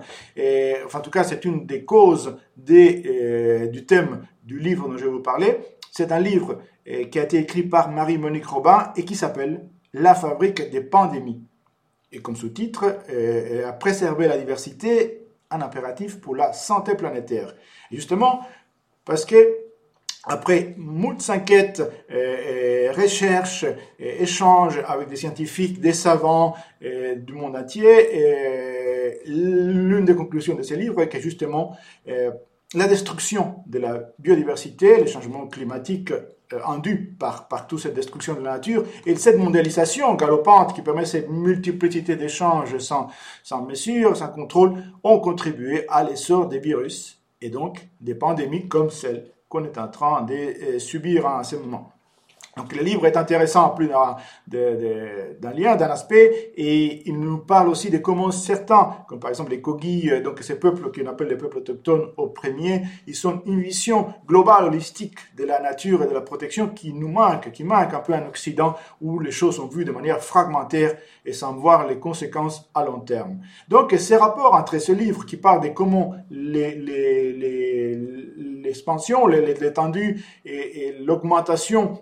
Enfin, 0.85 0.99
en 0.99 1.01
tout 1.01 1.11
cas, 1.11 1.23
c'est 1.23 1.45
une 1.45 1.65
des 1.65 1.85
causes 1.85 2.35
des, 2.57 3.03
euh, 3.05 3.67
du 3.67 3.85
thème 3.85 4.25
du 4.43 4.59
livre 4.59 4.89
dont 4.89 4.97
je 4.97 5.05
vais 5.05 5.11
vous 5.11 5.21
parler. 5.21 5.57
C'est 5.91 6.11
un 6.11 6.19
livre 6.19 6.59
qui 7.11 7.19
a 7.19 7.23
été 7.23 7.37
écrit 7.37 7.63
par 7.63 7.91
Marie-Monique 7.91 8.47
Robin 8.47 8.91
et 8.95 9.05
qui 9.05 9.15
s'appelle 9.15 9.65
La 9.93 10.15
fabrique 10.15 10.71
des 10.71 10.81
pandémies 10.81 11.43
et 12.11 12.19
comme 12.19 12.35
sous-titre, 12.35 12.99
euh, 13.09 13.67
à 13.67 13.73
préserver 13.73 14.27
la 14.27 14.37
diversité, 14.37 15.27
un 15.49 15.61
impératif 15.61 16.19
pour 16.19 16.35
la 16.35 16.53
santé 16.53 16.95
planétaire. 16.95 17.55
Justement, 17.91 18.41
parce 19.05 19.25
que 19.25 19.57
après 20.23 20.75
moult 20.77 21.17
enquêtes, 21.29 21.81
euh, 22.11 22.91
recherches, 22.95 23.65
échanges 23.97 24.81
avec 24.87 25.07
des 25.07 25.15
scientifiques, 25.15 25.81
des 25.81 25.93
savants 25.93 26.55
euh, 26.83 27.15
du 27.15 27.33
monde 27.33 27.55
entier, 27.55 29.19
l'une 29.25 30.05
des 30.05 30.15
conclusions 30.15 30.55
de 30.55 30.61
ces 30.61 30.75
livres 30.75 31.01
est 31.01 31.09
que 31.09 31.19
justement 31.19 31.75
la 32.73 32.87
destruction 32.87 33.63
de 33.67 33.79
la 33.79 34.01
biodiversité, 34.19 34.97
les 34.97 35.07
changements 35.07 35.47
climatiques 35.47 36.13
induits 36.65 36.97
par, 36.97 37.47
par 37.47 37.67
toute 37.67 37.79
cette 37.79 37.93
destruction 37.93 38.33
de 38.33 38.41
la 38.41 38.53
nature, 38.53 38.83
et 39.05 39.15
cette 39.15 39.37
mondialisation 39.37 40.13
galopante 40.15 40.73
qui 40.75 40.81
permet 40.81 41.05
cette 41.05 41.29
multiplicité 41.29 42.15
d'échanges 42.15 42.77
sans, 42.79 43.07
sans 43.43 43.63
mesure, 43.63 44.15
sans 44.15 44.29
contrôle, 44.29 44.83
ont 45.03 45.19
contribué 45.19 45.85
à 45.89 46.03
l'essor 46.03 46.47
des 46.47 46.59
virus 46.59 47.21
et 47.41 47.49
donc 47.49 47.87
des 47.99 48.15
pandémies 48.15 48.67
comme 48.67 48.89
celle 48.89 49.27
qu'on 49.49 49.63
est 49.65 49.77
en 49.77 49.87
train 49.87 50.23
de 50.23 50.79
subir 50.79 51.25
en 51.25 51.43
ce 51.43 51.55
moment. 51.57 51.90
Donc 52.57 52.75
le 52.75 52.83
livre 52.83 53.05
est 53.05 53.15
intéressant 53.15 53.69
plus 53.69 53.87
d'un 53.87 54.17
lien, 55.53 55.77
d'un 55.77 55.89
aspect, 55.89 56.51
et 56.55 57.07
il 57.07 57.17
nous 57.17 57.37
parle 57.37 57.69
aussi 57.69 57.89
de 57.89 57.97
comment 57.97 58.29
certains, 58.31 58.97
comme 59.07 59.19
par 59.19 59.29
exemple 59.29 59.51
les 59.51 59.61
Kogi, 59.61 60.11
euh, 60.11 60.21
donc 60.21 60.39
ces 60.41 60.59
peuples 60.59 60.91
qu'on 60.91 61.09
appelle 61.09 61.29
les 61.29 61.37
peuples 61.37 61.59
autochtones 61.59 62.09
au 62.17 62.27
premier, 62.27 62.81
ils 63.07 63.27
ont 63.27 63.41
une 63.45 63.61
vision 63.61 64.13
globale, 64.27 64.65
holistique 64.65 65.15
de 65.37 65.45
la 65.45 65.61
nature 65.61 66.03
et 66.03 66.07
de 66.07 66.13
la 66.13 66.19
protection 66.21 66.67
qui 66.67 66.93
nous 66.93 67.07
manque, 67.07 67.51
qui 67.51 67.63
manque 67.63 67.93
un 67.93 67.99
peu 67.99 68.13
en 68.13 68.27
Occident, 68.27 68.75
où 68.99 69.19
les 69.19 69.31
choses 69.31 69.55
sont 69.55 69.67
vues 69.67 69.85
de 69.85 69.91
manière 69.91 70.21
fragmentaire 70.21 70.97
et 71.25 71.31
sans 71.33 71.53
voir 71.53 71.87
les 71.87 71.99
conséquences 71.99 72.69
à 72.73 72.83
long 72.83 72.99
terme. 72.99 73.39
Donc 73.69 73.93
ces 73.97 74.17
rapports 74.17 74.55
entre 74.55 74.77
ce 74.77 74.91
livre 74.91 75.25
qui 75.25 75.37
parle 75.37 75.61
de 75.61 75.69
comment 75.69 76.15
l'expansion, 76.29 79.25
l'étendue 79.27 80.21
et 80.45 80.97
l'augmentation 80.99 82.01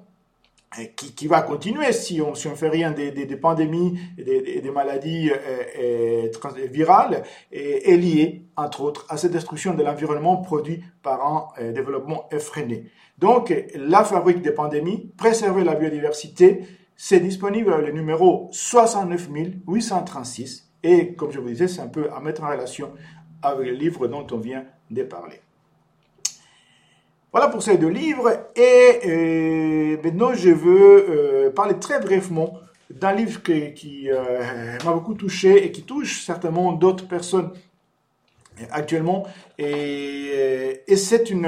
qui, 0.95 1.15
qui, 1.15 1.27
va 1.27 1.41
continuer 1.41 1.91
si 1.91 2.21
on 2.21 2.35
si 2.35 2.47
on 2.47 2.55
fait 2.55 2.69
rien 2.69 2.91
des, 2.91 3.09
des, 3.11 3.25
des 3.25 3.37
pandémies 3.37 3.99
et 4.17 4.23
des, 4.23 4.61
des 4.61 4.71
maladies 4.71 5.31
euh, 5.31 5.35
euh, 5.79 6.29
virales 6.71 7.23
est, 7.51 7.91
est 7.91 7.97
liée 7.97 8.45
entre 8.55 8.81
autres 8.81 9.07
à 9.09 9.17
cette 9.17 9.31
destruction 9.31 9.73
de 9.73 9.81
l'environnement 9.83 10.37
produit 10.37 10.83
par 11.01 11.25
un 11.25 11.47
euh, 11.59 11.71
développement 11.71 12.29
effréné. 12.31 12.91
Donc 13.17 13.51
la 13.75 14.03
fabrique 14.03 14.43
des 14.43 14.51
pandémies, 14.51 15.11
préserver 15.17 15.63
la 15.63 15.73
biodiversité, 15.75 16.61
c'est 16.95 17.19
disponible 17.19 17.75
le 17.81 17.91
numéro 17.91 18.47
69836 18.51 20.69
et 20.83 21.15
comme 21.15 21.31
je 21.31 21.39
vous 21.39 21.49
disais, 21.49 21.67
c'est 21.67 21.81
un 21.81 21.87
peu 21.87 22.11
à 22.13 22.19
mettre 22.19 22.43
en 22.43 22.49
relation 22.49 22.91
avec 23.41 23.67
le 23.67 23.73
livre 23.73 24.07
dont 24.07 24.27
on 24.31 24.37
vient 24.37 24.65
de 24.91 25.01
parler. 25.03 25.41
Voilà 27.31 27.47
pour 27.47 27.61
ces 27.61 27.77
deux 27.77 27.89
livres. 27.89 28.31
Et 28.55 28.99
euh, 29.05 29.97
maintenant, 30.03 30.33
je 30.33 30.49
veux 30.49 31.05
euh, 31.09 31.51
parler 31.51 31.75
très 31.79 31.99
brièvement 31.99 32.55
d'un 32.89 33.13
livre 33.13 33.41
qui, 33.43 34.09
euh, 34.09 34.77
m'a 34.83 34.93
beaucoup 34.93 35.13
touché 35.13 35.63
et 35.63 35.71
qui 35.71 35.83
touche 35.83 36.25
certainement 36.25 36.71
d'autres 36.71 37.07
personnes 37.07 37.51
actuellement. 38.71 39.27
Et, 39.59 40.81
c'est 40.95 41.29
une, 41.29 41.47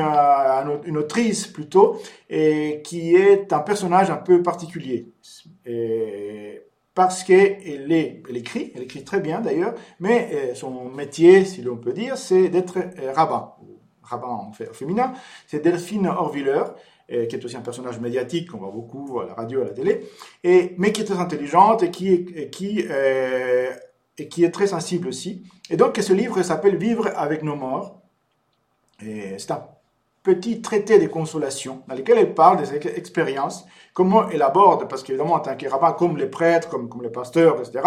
autrice 0.95 1.47
plutôt, 1.47 1.99
qui 2.29 3.15
est 3.15 3.51
un 3.51 3.59
personnage 3.59 4.11
un 4.11 4.17
peu 4.17 4.43
particulier. 4.43 5.07
parce 6.93 7.23
qu'elle 7.23 7.91
elle 7.91 8.37
écrit, 8.37 8.71
elle 8.75 8.83
écrit 8.83 9.03
très 9.03 9.19
bien 9.19 9.41
d'ailleurs, 9.41 9.73
mais 9.99 10.53
son 10.53 10.85
métier, 10.89 11.43
si 11.43 11.63
l'on 11.63 11.75
peut 11.75 11.91
dire, 11.91 12.17
c'est 12.17 12.47
d'être 12.47 12.77
rabbin 13.13 13.51
rabbin 14.11 14.51
féminin, 14.73 15.13
c'est 15.47 15.63
Delphine 15.63 16.07
Orviller, 16.07 16.63
euh, 17.11 17.25
qui 17.25 17.35
est 17.35 17.43
aussi 17.43 17.57
un 17.57 17.61
personnage 17.61 17.99
médiatique 17.99 18.51
qu'on 18.51 18.57
voit 18.57 18.71
beaucoup 18.71 19.19
à 19.19 19.25
la 19.25 19.33
radio, 19.33 19.61
à 19.61 19.65
la 19.65 19.71
télé, 19.71 20.07
et, 20.43 20.75
mais 20.77 20.91
qui 20.91 21.01
est 21.01 21.05
très 21.05 21.19
intelligente 21.19 21.83
et 21.83 21.91
qui, 21.91 22.13
est, 22.13 22.49
qui, 22.49 22.85
euh, 22.89 23.71
et 24.17 24.27
qui 24.27 24.43
est 24.43 24.51
très 24.51 24.67
sensible 24.67 25.07
aussi. 25.07 25.43
Et 25.69 25.77
donc, 25.77 25.97
ce 25.97 26.13
livre 26.13 26.41
s'appelle 26.43 26.77
Vivre 26.77 27.09
avec 27.15 27.43
nos 27.43 27.55
morts. 27.55 28.01
C'est 28.99 29.51
un 29.51 29.65
petit 30.23 30.61
traité 30.61 30.99
de 30.99 31.07
consolation 31.07 31.81
dans 31.87 31.95
lequel 31.95 32.19
elle 32.19 32.35
parle 32.35 32.57
des 32.57 32.75
expériences, 32.75 33.65
comment 33.93 34.29
elle 34.29 34.43
aborde, 34.43 34.87
parce 34.87 35.01
qu'évidemment 35.01 35.33
en 35.33 35.39
tant 35.39 35.57
que 35.57 35.67
rabbin, 35.67 35.93
comme 35.93 36.15
les 36.15 36.27
prêtres, 36.27 36.69
comme, 36.69 36.87
comme 36.89 37.01
les 37.01 37.09
pasteurs, 37.09 37.59
etc., 37.59 37.79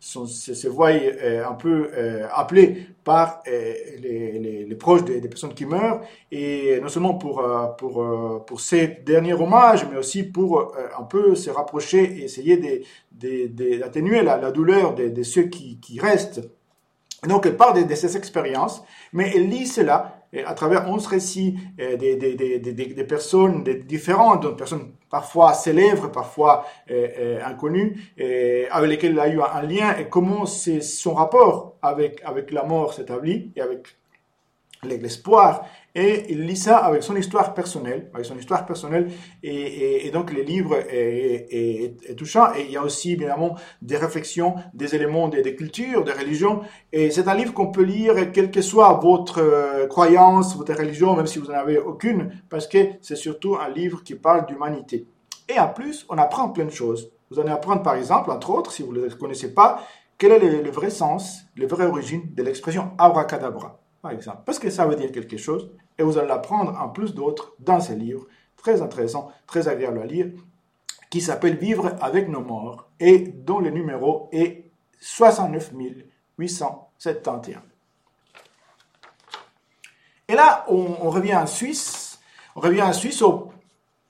se 0.00 0.68
voient 0.68 0.90
euh, 0.90 1.44
un 1.44 1.54
peu 1.54 1.90
euh, 1.94 2.28
appelés 2.32 2.86
par 3.02 3.42
euh, 3.48 3.74
les, 3.98 4.76
proches 4.78 5.04
des, 5.04 5.20
personnes 5.22 5.54
qui 5.54 5.66
meurent, 5.66 6.00
et 6.30 6.78
non 6.80 6.88
seulement 6.88 7.14
pour, 7.14 7.42
pour, 7.76 8.44
pour 8.46 8.60
ces 8.60 8.86
derniers 8.86 9.34
hommages, 9.34 9.86
mais 9.90 9.96
aussi 9.96 10.22
pour 10.22 10.72
un 10.96 11.02
peu 11.04 11.34
se 11.34 11.50
rapprocher 11.50 12.04
et 12.04 12.24
essayer 12.24 12.84
d'atténuer 13.10 14.22
la, 14.22 14.50
douleur 14.52 14.94
de, 14.94 15.08
de 15.08 15.22
ceux 15.24 15.44
qui, 15.44 15.80
qui 15.80 15.98
restent. 15.98 16.40
Donc 17.26 17.46
elle 17.46 17.56
parle 17.56 17.82
de, 17.82 17.88
de 17.88 17.94
ces 17.94 18.16
expériences, 18.16 18.84
mais 19.12 19.32
elle 19.34 19.48
lit 19.48 19.66
cela 19.66 20.15
à 20.44 20.54
travers 20.54 20.88
11 20.88 21.06
récits 21.06 21.56
euh, 21.80 21.96
des, 21.96 22.16
des, 22.16 22.34
des, 22.34 22.58
des, 22.58 23.04
personnes 23.04 23.62
différentes, 23.62 24.42
donc 24.42 24.58
personnes 24.58 24.92
parfois 25.10 25.54
célèbres, 25.54 26.10
parfois 26.10 26.66
euh, 26.90 27.08
euh, 27.18 27.44
inconnues, 27.44 27.96
avec 28.70 28.90
lesquelles 28.90 29.12
il 29.12 29.20
a 29.20 29.28
eu 29.28 29.40
un 29.40 29.62
lien 29.62 29.96
et 29.96 30.08
comment 30.08 30.46
son 30.46 31.14
rapport 31.14 31.76
avec, 31.82 32.20
avec 32.24 32.50
la 32.50 32.64
mort 32.64 32.92
s'établit 32.92 33.52
et 33.56 33.60
avec 33.60 33.96
l'espoir 34.82 35.66
et 35.96 36.26
il 36.28 36.44
lit 36.44 36.58
ça 36.58 36.76
avec 36.76 37.02
son 37.02 37.16
histoire 37.16 37.54
personnelle, 37.54 38.10
avec 38.12 38.26
son 38.26 38.36
histoire 38.36 38.66
personnelle, 38.66 39.10
et, 39.42 40.10
donc 40.12 40.30
le 40.30 40.42
livre 40.42 40.76
est, 40.90 42.14
touchant, 42.18 42.54
et 42.54 42.64
il 42.66 42.70
y 42.70 42.76
a 42.76 42.82
aussi 42.82 43.12
évidemment 43.12 43.56
des 43.80 43.96
réflexions, 43.96 44.56
des 44.74 44.94
éléments 44.94 45.28
des, 45.28 45.40
des 45.40 45.56
cultures, 45.56 46.04
des 46.04 46.12
religions, 46.12 46.60
et 46.92 47.10
c'est 47.10 47.26
un 47.28 47.34
livre 47.34 47.54
qu'on 47.54 47.72
peut 47.72 47.82
lire 47.82 48.30
quelle 48.30 48.50
que 48.50 48.60
soit 48.60 48.92
votre 49.02 49.38
euh, 49.38 49.86
croyance, 49.86 50.54
votre 50.54 50.74
religion, 50.74 51.16
même 51.16 51.26
si 51.26 51.38
vous 51.38 51.46
n'en 51.46 51.54
avez 51.54 51.78
aucune, 51.78 52.30
parce 52.50 52.66
que 52.66 52.78
c'est 53.00 53.16
surtout 53.16 53.56
un 53.56 53.70
livre 53.70 54.02
qui 54.02 54.16
parle 54.16 54.44
d'humanité. 54.44 55.06
Et 55.48 55.58
en 55.58 55.68
plus, 55.68 56.04
on 56.10 56.18
apprend 56.18 56.50
plein 56.50 56.66
de 56.66 56.70
choses. 56.70 57.10
Vous 57.30 57.40
allez 57.40 57.50
apprendre 57.50 57.82
par 57.82 57.94
exemple, 57.94 58.30
entre 58.30 58.50
autres, 58.50 58.70
si 58.70 58.82
vous 58.82 58.92
ne 58.92 59.00
le 59.00 59.08
connaissez 59.08 59.54
pas, 59.54 59.80
quel 60.18 60.32
est 60.32 60.38
le, 60.40 60.60
le 60.60 60.70
vrai 60.70 60.90
sens, 60.90 61.46
la 61.56 61.66
vraie 61.66 61.86
origine 61.86 62.34
de 62.34 62.42
l'expression 62.42 62.90
abracadabra 62.98 63.80
par 64.06 64.12
exemple, 64.12 64.42
parce 64.46 64.60
que 64.60 64.70
ça 64.70 64.86
veut 64.86 64.94
dire 64.94 65.10
quelque 65.10 65.36
chose, 65.36 65.68
et 65.98 66.02
vous 66.02 66.18
allez 66.18 66.28
l'apprendre 66.28 66.78
en 66.80 66.88
plus 66.88 67.14
d'autres 67.14 67.54
dans 67.58 67.80
ce 67.80 67.92
livre, 67.92 68.26
très 68.56 68.82
intéressant, 68.82 69.30
très 69.46 69.68
agréable 69.68 70.00
à 70.00 70.06
lire, 70.06 70.26
qui 71.10 71.20
s'appelle 71.20 71.56
Vivre 71.56 71.94
avec 72.00 72.28
nos 72.28 72.40
morts, 72.40 72.88
et 73.00 73.18
dont 73.18 73.60
le 73.60 73.70
numéro 73.70 74.28
est 74.32 74.64
69 75.00 75.72
871. 76.38 77.56
Et 80.28 80.34
là, 80.34 80.64
on, 80.68 81.08
revient 81.10 81.36
en 81.36 81.46
Suisse, 81.46 82.18
on 82.56 82.60
revient 82.60 82.82
en 82.82 82.92
Suisse, 82.92 83.22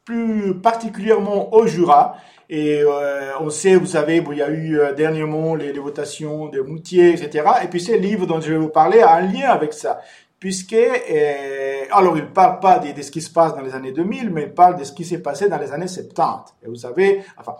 plus 0.05 0.59
particulièrement 0.61 1.53
au 1.53 1.67
Jura, 1.67 2.17
et 2.49 2.81
euh, 2.81 3.39
on 3.41 3.51
sait, 3.51 3.75
vous 3.75 3.87
savez, 3.87 4.25
il 4.31 4.39
y 4.39 4.43
a 4.43 4.49
eu 4.49 4.79
euh, 4.79 4.93
dernièrement 4.93 5.57
les, 5.57 5.73
votations 5.73 6.47
de 6.47 6.61
Moutier, 6.61 7.11
etc. 7.11 7.45
Et 7.65 7.67
puis 7.67 7.81
ce 7.81 7.93
livre 7.93 8.25
dont 8.25 8.41
je 8.41 8.53
vais 8.53 8.59
vous 8.59 8.69
parler 8.69 9.01
a 9.01 9.15
un 9.15 9.23
lien 9.23 9.51
avec 9.51 9.73
ça. 9.73 10.01
Puisque, 10.39 10.75
euh, 10.75 11.85
alors 11.91 12.17
il 12.17 12.25
ne 12.25 12.29
parle 12.29 12.61
pas 12.61 12.79
de, 12.79 13.01
ce 13.01 13.11
qui 13.11 13.23
se 13.23 13.31
passe 13.31 13.55
dans 13.55 13.63
les 13.63 13.75
années 13.75 13.93
2000, 13.93 14.31
mais 14.31 14.43
il 14.45 14.53
parle 14.53 14.77
de 14.79 14.85
ce 14.85 14.93
qui 14.93 15.05
s'est 15.05 15.23
passé 15.23 15.49
dans 15.49 15.59
les 15.59 15.73
années 15.73 15.89
70. 15.89 16.55
Et 16.63 16.69
vous 16.69 16.77
savez, 16.77 17.23
enfin, 17.39 17.57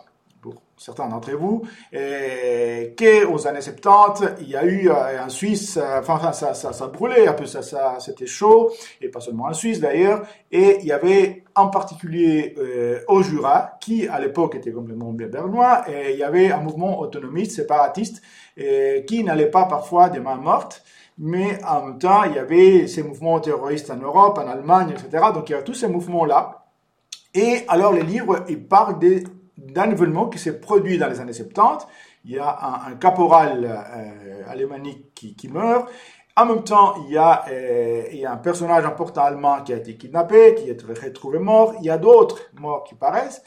certains 0.77 1.09
d'entre 1.09 1.33
vous, 1.33 1.63
qu'aux 1.91 3.47
années 3.47 3.61
70, 3.61 4.25
il 4.41 4.51
y 4.51 4.57
a 4.57 4.65
eu 4.65 4.91
euh, 4.91 5.25
en 5.25 5.29
Suisse, 5.29 5.79
euh, 5.81 6.01
enfin 6.01 6.33
ça, 6.33 6.55
ça, 6.55 6.73
ça 6.73 6.87
brûlait 6.89 7.27
un 7.27 7.33
peu, 7.33 7.47
ça, 7.47 7.63
ça 7.63 7.97
c'était 7.99 8.27
chaud, 8.27 8.73
et 9.01 9.09
pas 9.09 9.21
seulement 9.21 9.45
en 9.45 9.55
Suisse 9.55 9.81
d'ailleurs, 9.81 10.27
et 10.53 10.79
il 10.81 10.87
y 10.87 10.93
avait 10.93 11.45
en 11.55 11.69
particulier 11.69 12.55
euh, 12.59 13.01
au 13.09 13.23
Jura, 13.23 13.79
qui 13.81 14.07
à 14.07 14.21
l'époque 14.21 14.55
était 14.57 14.73
complètement 14.73 15.13
bernois, 15.13 15.85
il 15.89 16.17
y 16.17 16.23
avait 16.23 16.53
un 16.53 16.59
mouvement 16.59 17.01
autonomiste, 17.01 17.53
séparatiste, 17.53 18.23
qui 19.07 19.23
n'allait 19.23 19.51
pas 19.51 19.67
parfois 19.67 20.09
des 20.09 20.21
mains 20.21 20.37
mortes, 20.37 20.83
mais 21.19 21.59
en 21.65 21.87
même 21.87 21.99
temps, 21.99 22.25
il 22.25 22.35
y 22.35 22.39
avait 22.39 22.87
ces 22.87 23.03
mouvements 23.03 23.41
terroristes 23.41 23.91
en 23.91 23.97
Europe, 23.97 24.39
en 24.39 24.49
Allemagne, 24.49 24.91
etc. 24.91 25.27
Donc 25.33 25.49
il 25.49 25.53
y 25.53 25.55
a 25.55 25.63
tous 25.63 25.75
ces 25.75 25.89
mouvements-là. 25.89 26.67
Et 27.35 27.65
alors 27.69 27.93
les 27.93 28.03
livres, 28.03 28.45
ils 28.49 28.63
parlent 28.63 28.99
d'un 29.57 29.91
événement 29.91 30.29
qui 30.29 30.39
s'est 30.39 30.61
produit 30.61 30.99
dans 30.99 31.09
les 31.09 31.21
années 31.21 31.33
70. 31.33 31.87
Il 32.25 32.33
y 32.33 32.39
a 32.39 32.83
un, 32.89 32.97
caporal 32.97 33.65
euh, 33.65 34.51
alémanique 34.51 35.15
qui, 35.15 35.37
qui, 35.37 35.49
meurt. 35.49 35.89
En 36.37 36.45
même 36.45 36.65
temps, 36.65 36.95
il 37.07 37.13
y, 37.13 37.17
a, 37.17 37.45
euh, 37.49 38.03
il 38.13 38.19
y 38.19 38.27
a 38.27 38.33
un 38.33 38.37
personnage 38.37 38.85
important 38.85 39.23
allemand 39.23 39.63
qui 39.63 39.73
a 39.73 39.77
été 39.77 39.97
kidnappé, 39.97 40.55
qui 40.57 40.69
est 40.69 40.83
retrouvé 40.83 41.39
mort. 41.39 41.75
Il 41.79 41.87
y 41.87 41.91
a 41.91 41.99
d'autres 41.99 42.41
morts 42.59 42.85
qui 42.85 42.95
paraissent. 42.95 43.43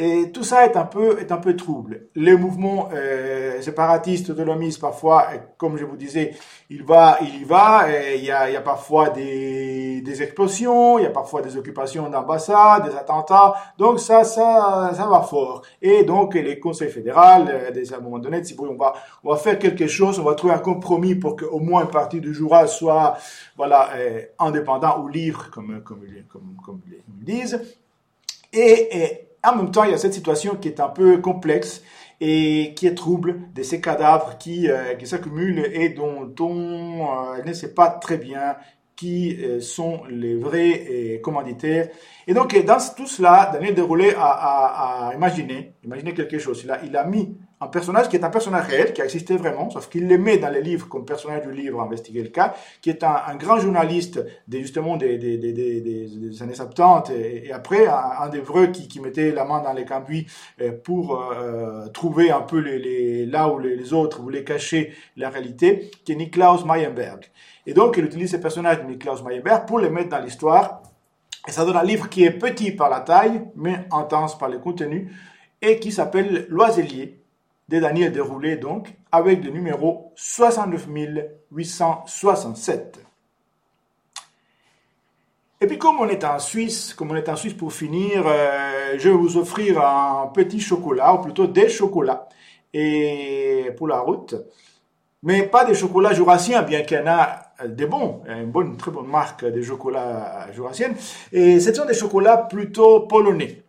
Et 0.00 0.30
tout 0.30 0.44
ça 0.44 0.64
est 0.64 0.76
un 0.76 0.84
peu, 0.84 1.18
est 1.18 1.32
un 1.32 1.38
peu 1.38 1.56
trouble. 1.56 2.06
Les 2.14 2.36
mouvements 2.36 2.88
euh, 2.92 3.60
séparatistes, 3.60 4.30
autonomistes, 4.30 4.80
parfois, 4.80 5.26
comme 5.56 5.76
je 5.76 5.84
vous 5.84 5.96
disais, 5.96 6.36
il 6.70 6.84
va, 6.84 7.18
il 7.20 7.40
y 7.40 7.44
va, 7.44 7.86
il 8.14 8.24
y 8.24 8.30
a, 8.30 8.48
il 8.48 8.52
y 8.52 8.56
a 8.56 8.60
parfois 8.60 9.10
des, 9.10 10.00
des 10.02 10.22
explosions, 10.22 11.00
il 11.00 11.02
y 11.02 11.06
a 11.06 11.10
parfois 11.10 11.42
des 11.42 11.56
occupations 11.56 12.08
d'ambassades, 12.08 12.88
des 12.88 12.96
attentats. 12.96 13.54
Donc 13.76 13.98
ça, 13.98 14.22
ça, 14.22 14.92
ça 14.94 15.06
va 15.08 15.22
fort. 15.22 15.62
Et 15.82 16.04
donc 16.04 16.34
les 16.34 16.60
conseils 16.60 16.90
fédéraux, 16.90 17.18
euh, 17.48 17.72
à 17.92 17.96
un 17.96 18.00
moment 18.00 18.20
donné, 18.20 18.44
si 18.44 18.54
on 18.56 18.76
va, 18.76 18.94
on 19.24 19.32
va 19.32 19.36
faire 19.36 19.58
quelque 19.58 19.88
chose, 19.88 20.20
on 20.20 20.22
va 20.22 20.36
trouver 20.36 20.54
un 20.54 20.60
compromis 20.60 21.16
pour 21.16 21.34
qu'au 21.34 21.58
moins 21.58 21.82
une 21.82 21.90
partie 21.90 22.20
du 22.20 22.32
Jura 22.32 22.68
soit, 22.68 23.16
voilà, 23.56 23.90
euh, 23.96 24.22
indépendant 24.38 25.02
ou 25.02 25.08
libre, 25.08 25.50
comme, 25.50 25.82
comme, 25.82 26.02
comme, 26.32 26.56
comme 26.64 26.80
ils 26.88 27.24
disent. 27.24 27.60
et, 28.52 28.96
et 28.96 29.27
en 29.52 29.56
même 29.56 29.70
temps, 29.70 29.84
il 29.84 29.90
y 29.90 29.94
a 29.94 29.98
cette 29.98 30.14
situation 30.14 30.56
qui 30.56 30.68
est 30.68 30.80
un 30.80 30.88
peu 30.88 31.18
complexe 31.18 31.82
et 32.20 32.74
qui 32.76 32.86
est 32.86 32.94
trouble 32.94 33.40
de 33.54 33.62
ces 33.62 33.80
cadavres 33.80 34.38
qui, 34.38 34.68
euh, 34.68 34.98
s'accumulent 35.04 35.68
et 35.72 35.90
dont 35.90 36.34
on 36.40 37.36
euh, 37.36 37.42
ne 37.44 37.52
sait 37.52 37.74
pas 37.74 37.90
très 37.90 38.18
bien 38.18 38.56
qui 38.96 39.38
sont 39.60 40.00
les 40.10 40.34
vrais 40.34 41.20
commanditaires. 41.22 41.88
Et 42.26 42.34
donc, 42.34 42.52
dans 42.64 42.78
tout 42.96 43.06
cela, 43.06 43.48
Daniel 43.52 43.72
Déroulé 43.72 44.12
a, 44.18 44.24
a, 44.24 45.08
a 45.10 45.14
imaginé, 45.14 45.76
quelque 46.16 46.40
chose. 46.40 46.64
Il 46.64 46.76
il 46.84 46.96
a 46.96 47.04
mis 47.04 47.38
un 47.60 47.66
personnage 47.66 48.08
qui 48.08 48.16
est 48.16 48.24
un 48.24 48.30
personnage 48.30 48.66
réel, 48.66 48.92
qui 48.92 49.02
a 49.02 49.04
existé 49.04 49.36
vraiment, 49.36 49.68
sauf 49.70 49.88
qu'il 49.88 50.06
le 50.06 50.16
met 50.16 50.38
dans 50.38 50.50
les 50.50 50.62
livres 50.62 50.88
comme 50.88 51.04
personnage 51.04 51.42
du 51.44 51.52
livre 51.52 51.80
Investiguer 51.80 52.22
le 52.22 52.28
cas, 52.28 52.54
qui 52.80 52.90
est 52.90 53.02
un, 53.02 53.34
grand 53.36 53.58
journaliste 53.58 54.24
des, 54.46 54.60
justement 54.60 54.96
des, 54.96 55.18
des, 55.18 55.38
des, 55.38 55.52
des, 55.52 56.42
années 56.42 56.54
70 56.54 57.12
et, 57.12 57.52
après, 57.52 57.86
un, 57.86 58.28
des 58.28 58.40
vrais 58.40 58.70
qui, 58.70 58.86
qui, 58.86 59.00
mettait 59.00 59.32
la 59.32 59.44
main 59.44 59.60
dans 59.60 59.72
les 59.72 59.84
cambouis 59.84 60.26
euh, 60.60 60.72
pour 60.72 61.20
euh, 61.20 61.88
trouver 61.88 62.30
un 62.30 62.42
peu 62.42 62.58
les, 62.58 62.78
les, 62.78 63.26
là 63.26 63.48
où 63.48 63.58
les, 63.58 63.92
autres 63.92 64.20
voulaient 64.20 64.44
cacher 64.44 64.92
la 65.16 65.30
réalité, 65.30 65.90
qui 66.04 66.12
est 66.12 66.16
Niklaus 66.16 66.64
Meyerberg. 66.64 67.24
Et 67.66 67.74
donc, 67.74 67.96
il 67.96 68.04
utilise 68.04 68.30
ce 68.30 68.36
personnage 68.36 68.82
de 68.82 68.84
Niklaus 68.84 69.22
Meyerberg 69.24 69.66
pour 69.66 69.78
les 69.78 69.90
mettre 69.90 70.10
dans 70.10 70.20
l'histoire. 70.20 70.82
Et 71.46 71.50
ça 71.50 71.64
donne 71.64 71.76
un 71.76 71.84
livre 71.84 72.08
qui 72.08 72.24
est 72.24 72.30
petit 72.30 72.72
par 72.72 72.90
la 72.90 73.00
taille, 73.00 73.42
mais 73.56 73.86
intense 73.90 74.36
par 74.38 74.48
le 74.48 74.58
contenu, 74.58 75.12
et 75.62 75.78
qui 75.78 75.90
s'appelle 75.90 76.46
L'Oiselier 76.50 77.18
de 77.68 77.80
Daniel 77.80 78.12
déroulé 78.12 78.56
donc 78.56 78.94
avec 79.12 79.44
le 79.44 79.50
numéro 79.50 80.12
69867. 80.16 83.04
Et 85.60 85.66
puis 85.66 85.76
comme 85.76 85.98
on 85.98 86.08
est 86.08 86.24
en 86.24 86.38
Suisse, 86.38 86.94
comme 86.94 87.10
on 87.10 87.16
est 87.16 87.28
en 87.28 87.36
Suisse 87.36 87.54
pour 87.54 87.72
finir, 87.72 88.22
euh, 88.26 88.94
je 88.96 89.08
vais 89.08 89.14
vous 89.14 89.36
offrir 89.36 89.84
un 89.84 90.28
petit 90.28 90.60
chocolat, 90.60 91.14
ou 91.14 91.18
plutôt 91.18 91.48
des 91.48 91.68
chocolats, 91.68 92.28
et 92.72 93.72
pour 93.76 93.88
la 93.88 93.98
route. 93.98 94.36
Mais 95.24 95.42
pas 95.42 95.64
des 95.64 95.74
chocolats 95.74 96.14
jurassiens, 96.14 96.62
bien 96.62 96.82
qu'il 96.82 96.98
y 96.98 97.00
en 97.00 97.08
a 97.08 97.48
des 97.66 97.86
bons, 97.86 98.22
une 98.28 98.76
très 98.76 98.92
bonne 98.92 99.08
marque 99.08 99.44
de 99.44 99.60
chocolats 99.60 100.46
jurassiennes. 100.52 100.94
Et 101.32 101.58
ce 101.58 101.74
sont 101.74 101.86
des 101.86 101.94
chocolats 101.94 102.36
plutôt 102.36 103.00
polonais. 103.00 103.64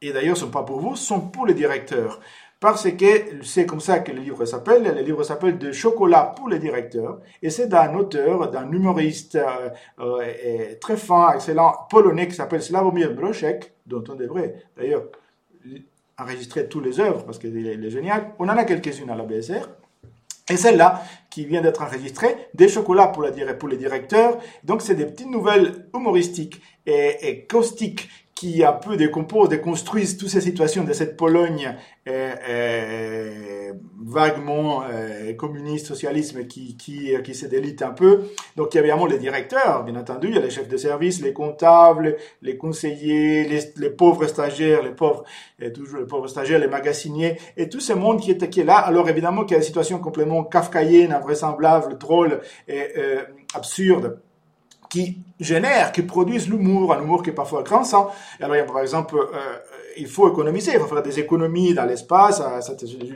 Et 0.00 0.12
d'ailleurs, 0.12 0.36
ce 0.36 0.42
ne 0.42 0.46
sont 0.46 0.52
pas 0.52 0.64
pour 0.64 0.80
vous, 0.80 0.96
ce 0.96 1.06
sont 1.06 1.20
pour 1.20 1.46
les 1.46 1.54
directeurs 1.54 2.18
parce 2.62 2.88
que 2.88 3.42
c'est 3.42 3.66
comme 3.66 3.80
ça 3.80 3.98
que 3.98 4.12
le 4.12 4.20
livre 4.20 4.44
s'appelle. 4.44 4.84
Le 4.84 5.02
livre 5.02 5.24
s'appelle 5.24 5.58
De 5.58 5.72
chocolat 5.72 6.32
pour 6.36 6.48
les 6.48 6.60
directeurs 6.60 7.18
et 7.42 7.50
c'est 7.50 7.66
d'un 7.66 7.92
auteur, 7.96 8.52
d'un 8.52 8.70
humoriste 8.70 9.34
euh, 9.34 9.68
euh, 9.98 10.74
très 10.80 10.96
fin, 10.96 11.32
excellent, 11.34 11.74
polonais 11.90 12.28
qui 12.28 12.36
s'appelle 12.36 12.62
Slavomir 12.62 13.14
Brochek, 13.14 13.72
dont 13.84 14.04
on 14.08 14.14
devrait 14.14 14.62
d'ailleurs 14.76 15.02
enregistrer 16.16 16.68
toutes 16.68 16.84
les 16.84 17.00
œuvres 17.00 17.24
parce 17.24 17.40
qu'il 17.40 17.66
est, 17.66 17.90
génial. 17.90 18.30
On 18.38 18.48
en 18.48 18.56
a 18.56 18.62
quelques-unes 18.64 19.10
à 19.10 19.16
la 19.16 19.24
BSR. 19.24 19.68
Et 20.48 20.56
celle-là, 20.56 21.02
qui 21.30 21.46
vient 21.46 21.62
d'être 21.62 21.82
enregistrée, 21.82 22.36
des 22.54 22.68
chocolats 22.68 23.08
pour, 23.08 23.22
les 23.22 23.76
directeurs. 23.76 24.38
Donc, 24.62 24.82
c'est 24.82 24.96
des 24.96 25.06
petites 25.06 25.30
nouvelles 25.30 25.86
humoristiques 25.94 26.60
et 26.84 27.46
caustiques 27.48 28.08
qui 28.42 28.64
un 28.64 28.72
peu 28.72 28.96
décompose, 28.96 29.50
déconstruisent 29.50 30.16
toutes 30.16 30.30
ces 30.30 30.40
situations 30.40 30.82
de 30.82 30.92
cette 30.92 31.16
Pologne 31.16 31.76
euh, 32.08 32.34
euh, 32.48 33.72
vaguement 34.04 34.82
euh, 34.82 35.32
communiste, 35.34 35.86
socialisme 35.86 36.48
qui, 36.48 36.76
qui, 36.76 37.14
qui 37.22 37.34
se 37.36 37.46
délite 37.46 37.82
un 37.82 37.92
peu. 37.92 38.22
Donc 38.56 38.74
il 38.74 38.78
y 38.78 38.78
a 38.78 38.82
évidemment 38.82 39.06
les 39.06 39.18
directeurs, 39.18 39.84
bien 39.84 39.94
entendu, 39.94 40.26
il 40.26 40.34
y 40.34 40.38
a 40.38 40.40
les 40.40 40.50
chefs 40.50 40.66
de 40.66 40.76
service, 40.76 41.22
les 41.22 41.32
comptables, 41.32 42.16
les 42.40 42.56
conseillers, 42.56 43.44
les, 43.76 43.90
pauvres 43.90 44.26
stagiaires, 44.26 44.82
les 44.82 44.90
pauvres, 44.90 45.22
toujours 45.72 46.00
les 46.00 46.06
pauvres 46.06 46.26
stagiaires, 46.26 46.58
les 46.58 46.66
magasiniers, 46.66 47.38
et 47.56 47.68
tout 47.68 47.78
ce 47.78 47.92
monde 47.92 48.20
qui 48.20 48.32
est, 48.32 48.50
qui 48.50 48.62
est 48.62 48.64
là. 48.64 48.78
Alors 48.78 49.08
évidemment 49.08 49.44
qu'il 49.44 49.52
y 49.52 49.56
a 49.56 49.60
des 49.60 49.66
situations 49.66 50.00
complètement 50.00 50.42
kafkaïennes, 50.42 51.12
invraisemblables, 51.12 51.96
drôles 51.96 52.40
et 52.66 52.88
absurdes 53.54 54.18
qui 54.92 55.16
génèrent, 55.40 55.90
qui 55.90 56.02
produisent 56.02 56.50
l'humour, 56.50 56.92
un 56.92 57.00
humour 57.00 57.22
qui 57.22 57.30
est 57.30 57.32
parfois 57.32 57.62
grand 57.62 57.82
sang. 57.82 58.12
Alors, 58.40 58.54
il 58.56 58.58
y 58.58 58.62
a 58.62 58.64
par 58.64 58.80
exemple 58.80 59.16
euh, 59.16 59.56
il 59.96 60.06
faut 60.06 60.30
économiser, 60.30 60.72
il 60.74 60.78
faut 60.78 60.86
faire 60.86 61.02
des 61.02 61.18
économies 61.20 61.74
dans 61.74 61.84
l'espace, 61.84 62.42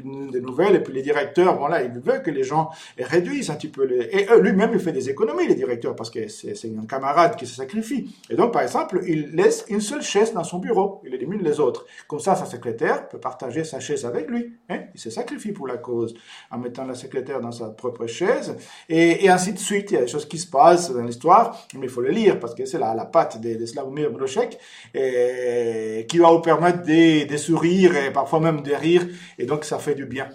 une 0.04 0.30
des 0.30 0.40
nouvelles, 0.40 0.76
et 0.76 0.80
puis 0.80 0.92
les 0.92 1.02
directeurs, 1.02 1.58
voilà, 1.58 1.82
il 1.82 1.92
veut 1.92 2.18
que 2.18 2.30
les 2.30 2.42
gens 2.42 2.70
réduisent 2.98 3.50
un 3.50 3.54
petit 3.54 3.68
peu 3.68 3.84
les... 3.84 4.08
Et 4.12 4.26
lui-même, 4.40 4.70
il 4.72 4.80
fait 4.80 4.92
des 4.92 5.08
économies, 5.10 5.46
les 5.46 5.54
directeurs, 5.54 5.94
parce 5.94 6.10
que 6.10 6.28
c'est 6.28 6.54
un 6.66 6.86
camarade 6.86 7.36
qui 7.36 7.46
se 7.46 7.54
sacrifie. 7.54 8.14
Et 8.30 8.36
donc, 8.36 8.52
par 8.52 8.62
exemple, 8.62 9.00
il 9.06 9.34
laisse 9.34 9.64
une 9.68 9.80
seule 9.80 10.02
chaise 10.02 10.32
dans 10.32 10.44
son 10.44 10.58
bureau, 10.58 11.00
il 11.04 11.14
élimine 11.14 11.42
les 11.42 11.60
autres. 11.60 11.86
Comme 12.08 12.20
ça, 12.20 12.34
sa 12.34 12.46
secrétaire 12.46 13.08
peut 13.08 13.18
partager 13.18 13.64
sa 13.64 13.80
chaise 13.80 14.04
avec 14.04 14.28
lui. 14.28 14.52
Hein 14.68 14.80
il 14.94 15.00
se 15.00 15.10
sacrifie 15.10 15.52
pour 15.52 15.66
la 15.66 15.76
cause, 15.76 16.14
en 16.50 16.58
mettant 16.58 16.84
la 16.84 16.94
secrétaire 16.94 17.40
dans 17.40 17.52
sa 17.52 17.68
propre 17.70 18.06
chaise, 18.06 18.56
et, 18.88 19.28
ainsi 19.28 19.52
de 19.52 19.58
suite. 19.58 19.90
Il 19.90 19.94
y 19.94 19.98
a 19.98 20.02
des 20.02 20.08
choses 20.08 20.26
qui 20.26 20.38
se 20.38 20.46
passent 20.46 20.90
dans 20.90 21.02
l'histoire, 21.02 21.66
mais 21.74 21.86
il 21.86 21.90
faut 21.90 22.00
le 22.00 22.10
lire, 22.10 22.38
parce 22.40 22.54
que 22.54 22.64
c'est 22.64 22.78
la, 22.78 22.94
la 22.94 23.04
patte 23.04 23.40
de, 23.40 23.64
Slavomir 23.66 24.10
Brochek, 24.10 24.58
qui 24.92 26.18
va 26.18 26.30
vous 26.30 26.40
permettre 26.40 26.65
des, 26.72 27.38
sourires 27.38 27.96
et 27.96 28.12
parfois 28.12 28.40
même 28.40 28.62
des 28.62 28.76
rires, 28.76 29.06
et 29.38 29.46
donc 29.46 29.64
ça 29.64 29.78
fait 29.78 29.94
du 29.94 30.06
bien 30.06 30.28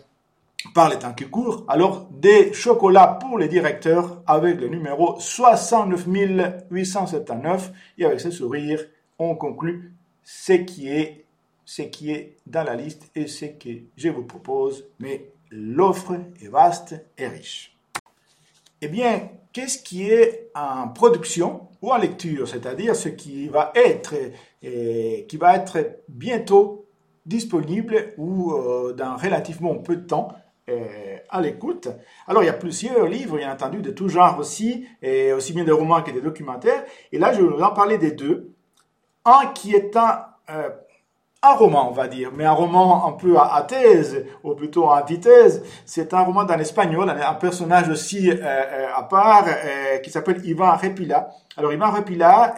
par 0.74 0.90
les 0.90 1.00
temps 1.00 1.14
qui 1.14 1.26
courent. 1.26 1.66
Alors, 1.68 2.08
des 2.12 2.54
chocolats 2.54 3.18
pour 3.20 3.40
les 3.40 3.48
directeurs 3.48 4.22
avec 4.28 4.60
le 4.60 4.68
numéro 4.68 5.20
69879. 5.20 7.72
Et 7.98 8.06
avec 8.06 8.20
ce 8.20 8.30
sourire, 8.30 8.86
on 9.18 9.34
conclut 9.36 9.96
ce 10.24 10.54
qui 10.54 10.90
est, 10.90 11.26
ce 11.66 11.82
qui 11.82 12.12
est 12.12 12.38
dans 12.46 12.64
la 12.64 12.76
liste 12.76 13.10
et 13.16 13.26
ce 13.28 13.46
que 13.46 13.70
je 13.98 14.10
vous 14.10 14.24
propose. 14.24 14.86
Mais 15.00 15.32
l'offre 15.50 16.14
est 16.42 16.48
vaste 16.48 16.96
et 17.18 17.28
riche. 17.28 17.76
Eh 18.84 18.88
bien, 18.88 19.30
qu'est-ce 19.54 19.84
qui 19.84 20.10
est 20.10 20.50
en 20.56 20.88
production 20.88 21.68
ou 21.84 21.92
en 21.92 21.98
lecture, 21.98 22.48
c'est-à-dire 22.48 22.96
ce 22.96 23.10
qui 23.10 23.48
va 23.48 23.72
être, 23.76 24.16
et 24.64 25.26
qui 25.30 25.38
va 25.38 25.56
être 25.56 26.00
bientôt 26.08 26.88
disponible 27.28 28.14
ou 28.18 28.54
euh, 28.54 28.94
dans 28.94 29.16
relativement 29.18 29.76
peu 29.76 29.98
de 29.98 30.08
temps 30.08 30.30
euh, 30.68 31.18
à 31.30 31.42
l'écoute? 31.42 31.90
Alors 32.28 32.42
il 32.42 32.48
y 32.48 32.50
a 32.50 32.54
plusieurs 32.54 33.06
livres, 33.06 33.38
bien 33.38 33.54
entendu, 33.54 33.84
de 33.84 33.92
tout 33.92 34.10
genre 34.10 34.40
aussi, 34.40 34.88
et 35.04 35.32
aussi 35.32 35.54
bien 35.54 35.64
des 35.64 35.72
romans 35.72 36.02
que 36.02 36.10
des 36.10 36.22
documentaires. 36.22 36.84
Et 37.12 37.20
là, 37.20 37.34
je 37.34 37.42
vais 37.42 37.48
vous 37.48 37.62
en 37.62 37.74
parler 37.74 38.00
des 38.00 38.12
deux. 38.12 38.52
Un 39.26 39.52
qui 39.54 39.76
est 39.76 39.96
un 39.96 40.26
euh, 40.50 40.70
un 41.44 41.54
roman, 41.54 41.90
on 41.90 41.94
va 41.94 42.08
dire, 42.08 42.32
mais 42.36 42.46
un 42.46 42.52
roman 42.52 43.08
un 43.08 43.14
peu 43.14 43.38
à, 43.38 43.66
thèse, 43.68 44.26
ou 44.44 44.54
plutôt 44.54 44.90
à 44.90 45.02
antithèse. 45.02 45.64
C'est 45.86 46.14
un 46.14 46.22
roman 46.22 46.44
dans 46.44 46.56
l'espagnol, 46.56 47.10
un 47.10 47.34
personnage 47.34 47.90
aussi 47.90 48.30
euh, 48.30 48.36
euh, 48.44 48.88
à 48.94 49.04
part, 49.04 49.46
euh, 49.48 49.98
qui 50.00 50.12
s'appelle 50.12 50.46
Ivan 50.46 50.76
Repila. 50.76 51.30
Alors 51.58 51.74
Ivan 51.74 51.90
Repila, 51.92 52.56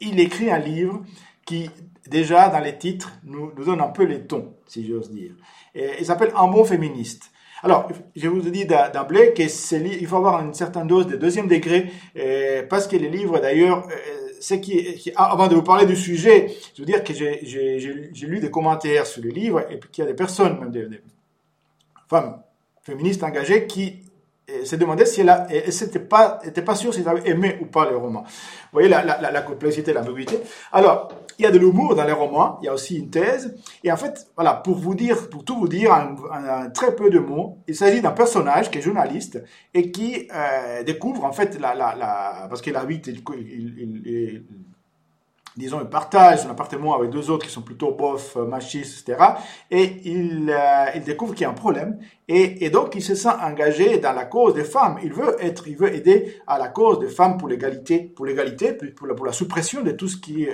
il 0.00 0.20
écrit 0.20 0.50
un 0.50 0.58
livre 0.58 1.02
qui, 1.46 1.70
déjà 2.10 2.50
dans 2.50 2.60
les 2.60 2.76
titres, 2.76 3.10
nous, 3.24 3.50
donne 3.52 3.80
un 3.80 3.88
peu 3.88 4.04
les 4.04 4.26
tons, 4.26 4.54
si 4.66 4.86
j'ose 4.86 5.10
dire. 5.10 5.32
Et, 5.74 5.92
il 6.00 6.04
s'appelle 6.04 6.32
Un 6.36 6.48
bon 6.48 6.64
féministe. 6.64 7.30
Alors, 7.62 7.88
je 8.14 8.28
vous 8.28 8.42
dit 8.42 8.66
d'emblée 8.66 9.32
qu'il 9.32 9.48
faut 10.06 10.16
avoir 10.16 10.44
une 10.44 10.52
certaine 10.52 10.86
dose 10.86 11.06
de 11.06 11.16
deuxième 11.16 11.48
degré, 11.48 11.90
parce 12.68 12.86
que 12.86 12.96
les 12.96 13.08
livres, 13.08 13.38
d'ailleurs, 13.38 13.88
ah, 15.16 15.32
avant 15.32 15.48
de 15.48 15.54
vous 15.54 15.62
parler 15.62 15.86
du 15.86 15.96
sujet, 15.96 16.54
je 16.74 16.82
veux 16.82 16.86
dire 16.86 17.02
que 17.04 17.12
j'ai 17.12 18.26
lu 18.26 18.40
des 18.40 18.50
commentaires 18.50 19.06
sur 19.06 19.22
le 19.22 19.30
livre 19.30 19.64
et 19.70 19.78
qu'il 19.92 20.04
y 20.04 20.06
a 20.06 20.10
des 20.10 20.16
personnes, 20.16 20.58
même 20.60 20.70
des, 20.70 21.00
femmes 22.08 22.42
féministes 22.82 23.22
engagées, 23.22 23.66
qui 23.66 24.00
euh, 24.50 24.64
se 24.64 24.76
demandaient 24.76 25.06
si 25.06 25.22
elle 25.22 25.46
n'était 25.48 25.98
pas, 25.98 26.38
était 26.44 26.62
pas 26.62 26.74
sûre 26.74 26.92
si 26.92 27.00
elle 27.00 27.08
avait 27.08 27.28
aimé 27.28 27.58
ou 27.60 27.66
pas 27.66 27.88
les 27.88 27.96
romans. 27.96 28.24
Vous 28.24 28.72
voyez 28.72 28.88
la, 28.88 29.02
la, 29.02 29.30
la 29.30 29.42
complexité, 29.42 29.92
l'ambiguïté. 29.92 30.38
Alors, 30.72 31.08
il 31.38 31.42
y 31.42 31.46
a 31.46 31.50
de 31.50 31.58
l'humour 31.58 31.94
dans 31.94 32.04
les 32.04 32.12
romans, 32.12 32.58
il 32.62 32.66
y 32.66 32.68
a 32.68 32.74
aussi 32.74 32.96
une 32.96 33.10
thèse. 33.10 33.54
Et 33.82 33.90
en 33.90 33.96
fait, 33.96 34.28
voilà, 34.36 34.54
pour 34.54 34.76
vous 34.76 34.94
dire, 34.94 35.28
pour 35.30 35.44
tout 35.44 35.56
vous 35.58 35.68
dire, 35.68 35.92
en, 35.92 36.70
très 36.70 36.94
peu 36.94 37.10
de 37.10 37.18
mots, 37.18 37.58
il 37.66 37.74
s'agit 37.74 38.00
d'un 38.00 38.12
personnage 38.12 38.70
qui 38.70 38.78
est 38.78 38.82
journaliste 38.82 39.42
et 39.72 39.90
qui 39.90 40.28
euh, 40.34 40.82
découvre 40.82 41.24
en 41.24 41.32
fait 41.32 41.58
la, 41.60 41.74
la, 41.74 41.94
la 41.94 42.46
parce 42.48 42.62
qu'il 42.62 42.76
habite, 42.76 43.06
il, 43.06 43.22
il, 43.36 44.02
il, 44.06 44.44
disons, 45.56 45.80
il 45.80 45.88
partage 45.88 46.42
son 46.42 46.50
appartement 46.50 46.96
avec 46.96 47.10
deux 47.10 47.30
autres 47.30 47.46
qui 47.46 47.52
sont 47.52 47.62
plutôt 47.62 47.92
bof, 47.92 48.36
euh, 48.36 48.44
machistes, 48.44 49.08
etc. 49.08 49.22
Et 49.70 50.00
il, 50.04 50.50
euh, 50.50 50.86
il 50.94 51.02
découvre 51.02 51.34
qu'il 51.34 51.42
y 51.42 51.44
a 51.44 51.50
un 51.50 51.54
problème. 51.54 51.98
Et, 52.26 52.64
et, 52.64 52.70
donc, 52.70 52.94
il 52.94 53.02
se 53.02 53.14
sent 53.14 53.28
engagé 53.28 53.98
dans 53.98 54.12
la 54.12 54.24
cause 54.24 54.54
des 54.54 54.64
femmes. 54.64 54.98
Il 55.02 55.12
veut 55.12 55.36
être, 55.40 55.68
il 55.68 55.76
veut 55.76 55.94
aider 55.94 56.40
à 56.46 56.58
la 56.58 56.68
cause 56.68 56.98
des 56.98 57.08
femmes 57.08 57.36
pour 57.36 57.48
l'égalité, 57.48 58.00
pour 58.00 58.26
l'égalité, 58.26 58.72
pour 58.72 59.06
la, 59.06 59.14
pour 59.14 59.26
la 59.26 59.32
suppression 59.32 59.82
de 59.82 59.92
tout 59.92 60.08
ce 60.08 60.16
qui 60.16 60.46
euh, 60.48 60.52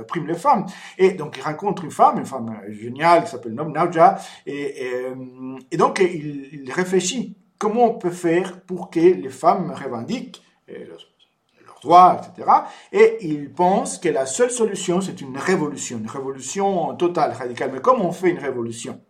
opprime 0.00 0.26
les 0.26 0.34
femmes. 0.34 0.66
Et 0.98 1.12
donc, 1.12 1.36
il 1.38 1.42
rencontre 1.42 1.84
une 1.84 1.90
femme, 1.90 2.18
une 2.18 2.26
femme 2.26 2.60
géniale 2.68 3.24
qui 3.24 3.30
s'appelle 3.30 3.54
Nom 3.54 3.68
Nauja. 3.68 4.18
Et, 4.46 4.86
et, 5.70 5.76
donc, 5.76 6.00
il, 6.00 6.48
il 6.64 6.72
réfléchit 6.72 7.36
comment 7.58 7.86
on 7.86 7.94
peut 7.94 8.10
faire 8.10 8.60
pour 8.62 8.90
que 8.90 9.00
les 9.00 9.28
femmes 9.28 9.72
revendiquent 9.72 10.42
etc. 11.84 12.50
Et 12.92 13.18
il 13.22 13.52
pense 13.52 13.98
que 13.98 14.08
la 14.08 14.26
seule 14.26 14.50
solution, 14.50 15.00
c'est 15.00 15.20
une 15.20 15.36
révolution, 15.36 15.98
une 15.98 16.08
révolution 16.08 16.94
totale, 16.94 17.32
radicale. 17.32 17.70
Mais 17.72 17.80
comment 17.80 18.06
on 18.06 18.12
fait 18.12 18.30
une 18.30 18.38
révolution? 18.38 19.00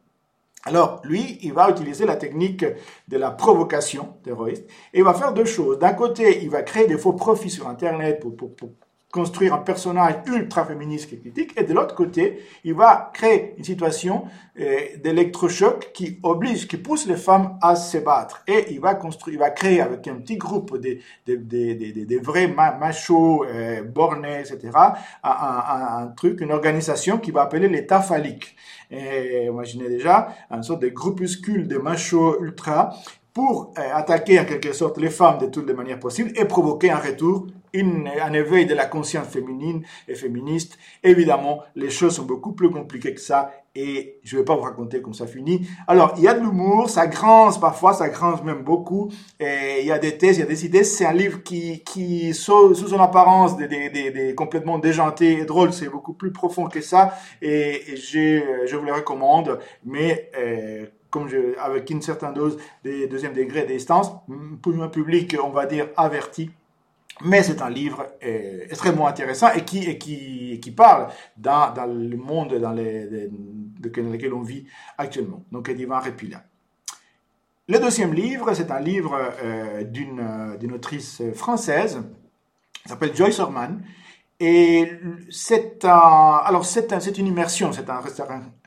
Alors, 0.65 1.01
lui, 1.05 1.39
il 1.43 1.53
va 1.53 1.71
utiliser 1.71 2.07
la 2.07 2.17
technique 2.17 2.65
de 3.09 3.17
la 3.17 3.33
provocation 3.33 4.15
terroriste 4.23 4.65
et 4.95 4.99
il 4.99 5.05
va 5.05 5.13
faire 5.13 5.33
deux 5.33 5.45
choses. 5.45 5.79
D'un 5.79 5.93
côté, 5.93 6.43
il 6.43 6.51
va 6.51 6.63
créer 6.63 6.87
des 6.87 6.99
faux 6.99 7.15
profits 7.15 7.51
sur 7.51 7.69
Internet 7.69 8.21
pour, 8.21 8.37
pour, 8.37 8.55
pour 8.55 8.71
construire 9.13 9.53
un 9.53 9.59
personnage 9.59 10.15
ultra 10.27 10.65
féministe 10.65 11.11
qui 11.11 11.21
critique, 11.21 11.53
et 11.59 11.65
de 11.65 11.75
l'autre 11.75 11.95
côté, 11.95 12.41
il 12.65 12.73
va 12.73 13.11
créer 13.13 13.55
une 13.59 13.65
situation 13.65 14.25
euh, 14.59 14.79
d'électrochoc 15.05 15.93
qui 15.93 16.19
oblige, 16.23 16.67
qui 16.67 16.79
pousse 16.79 17.07
les 17.07 17.19
femmes 17.19 17.59
à 17.61 17.77
se 17.77 17.99
battre. 17.99 18.43
Et 18.49 18.73
il 18.73 18.81
va 18.81 18.95
construire, 18.95 19.35
il 19.35 19.39
va 19.39 19.51
créer 19.51 19.83
avec 19.83 20.09
un 20.09 20.15
petit 20.15 20.39
groupe 20.39 20.79
de, 20.79 20.97
de, 21.27 21.37
de, 21.37 22.05
de 22.07 22.19
vrais 22.25 22.49
machos 22.49 23.45
euh, 23.45 23.83
bornés, 23.83 24.41
etc., 24.41 24.71
un, 24.75 24.95
un, 25.23 26.05
un, 26.05 26.07
truc, 26.17 26.41
une 26.41 26.51
organisation 26.51 27.19
qui 27.19 27.33
va 27.33 27.43
appeler 27.43 27.69
l'État 27.69 28.01
phallique. 28.01 28.57
Et 28.91 29.45
imaginez 29.45 29.91
déjà 29.91 30.29
une 30.51 30.63
sorte 30.63 30.81
de 30.81 30.89
groupuscule 30.89 31.69
de 31.69 31.77
machos 31.77 32.41
ultra 32.41 32.95
pour 33.35 33.75
euh, 33.79 33.83
attaquer 33.95 34.41
en 34.41 34.45
quelque 34.47 34.73
sorte 34.73 34.99
les 34.99 35.11
femmes 35.11 35.39
de 35.39 35.47
toutes 35.47 35.67
les 35.67 35.75
manières 35.75 36.01
possibles 36.01 36.33
et 36.35 36.45
provoquer 36.47 36.91
un 36.91 36.99
retour, 36.99 37.47
une, 37.73 38.09
un 38.09 38.33
éveil 38.33 38.67
de 38.67 38.75
la 38.75 38.87
conscience 38.87 39.29
féminine 39.29 39.83
et 40.09 40.15
féministe. 40.15 40.79
Évidemment, 41.03 41.61
les 41.75 41.91
choses 41.91 42.17
sont 42.17 42.25
beaucoup 42.25 42.53
plus 42.53 42.71
compliquées 42.71 43.15
que 43.15 43.21
ça 43.21 43.53
et 43.75 44.21
je 44.23 44.37
ne 44.37 44.41
vais 44.41 44.45
pas 44.45 44.55
vous 44.55 44.63
raconter 44.63 45.01
comment 45.01 45.15
ça 45.15 45.27
finit. 45.27 45.67
Alors, 45.87 46.15
il 46.19 46.25
y 46.25 46.29
a 46.29 46.35
de 46.35 46.41
l'humour, 46.41 46.91
ça 46.91 47.07
grince 47.07 47.59
parfois, 47.59 47.95
ça 47.95 48.09
grince 48.11 48.43
même 48.43 48.63
beaucoup. 48.63 49.11
Et 49.41 49.81
il 49.81 49.87
y 49.87 49.93
a 49.93 49.99
des 49.99 50.19
thèses, 50.19 50.37
il 50.37 50.41
y 50.41 50.43
a 50.43 50.47
des 50.47 50.67
idées. 50.67 50.85
C'est 50.85 51.07
un 51.07 51.13
livre 51.13 51.43
qui, 51.43 51.83
qui 51.83 52.35
sous, 52.35 52.75
sous 52.75 52.89
son 52.89 53.01
apparence, 53.01 53.57
des, 53.57 53.69
des, 53.69 54.11
des, 54.11 54.35
complètement 54.35 54.79
déjanté 54.79 55.39
et 55.39 55.45
drôle, 55.45 55.73
c'est 55.73 55.89
beaucoup 55.89 56.13
plus 56.13 56.33
profond 56.33 56.67
que 56.67 56.83
ça. 56.83 57.15
Et, 57.41 57.93
et 57.93 57.97
je 57.97 58.77
vous 58.77 58.85
le 58.85 58.93
recommande. 58.93 59.59
Mais 59.85 60.31
euh, 60.37 60.87
comme 61.09 61.29
je, 61.29 61.59
avec 61.59 61.89
une 61.91 62.03
certaine 62.03 62.35
dose 62.35 62.59
de 62.85 63.07
deuxième 63.07 63.33
degré 63.33 63.63
de 63.63 63.69
distance, 63.69 64.11
pour 64.61 64.83
un 64.83 64.89
public, 64.89 65.37
on 65.43 65.51
va 65.51 65.67
dire, 65.67 65.89
averti. 65.97 66.51
Mais 67.21 67.43
c'est 67.43 67.61
un 67.61 67.71
livre 67.71 68.07
euh, 68.25 68.65
extrêmement 68.71 69.07
intéressant 69.07 69.53
et 69.53 69.65
qui, 69.65 69.85
et 69.85 69.99
qui, 69.99 70.59
qui 70.61 70.71
parle 70.71 71.09
dans, 71.37 71.73
dans, 71.73 71.87
le 71.87 72.17
monde 72.17 72.55
dans, 72.55 72.73
les, 72.73 73.07
de, 73.07 73.31
dans 73.89 74.11
lequel 74.11 74.33
on 74.33 74.43
vit 74.43 74.67
actuellement. 74.99 75.45
Donc, 75.53 75.71
Divan 75.71 76.01
Repila. 76.01 76.43
Le 77.69 77.79
deuxième 77.79 78.13
livre, 78.13 78.55
c'est 78.55 78.71
un 78.71 78.81
livre 78.81 79.17
euh, 79.43 79.85
d'une 79.85 80.73
autrice 80.73 81.23
française, 81.35 82.03
s'appelle 82.85 83.15
Joyce 83.15 83.39
Orman. 83.39 83.83
Et 84.41 84.91
c'est 85.31 85.85
un, 85.85 86.41
une 87.17 87.27
immersion, 87.27 87.73
c'est 87.73 87.89
un, 87.89 88.01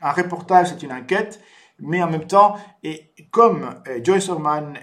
un 0.00 0.10
reportage, 0.12 0.68
c'est 0.68 0.82
une 0.82 0.92
enquête 0.92 1.38
mais 1.78 2.02
en 2.02 2.10
même 2.10 2.26
temps, 2.26 2.56
et 2.82 3.12
comme 3.30 3.74
euh, 3.88 4.00
Joyce 4.02 4.28
Orman 4.28 4.78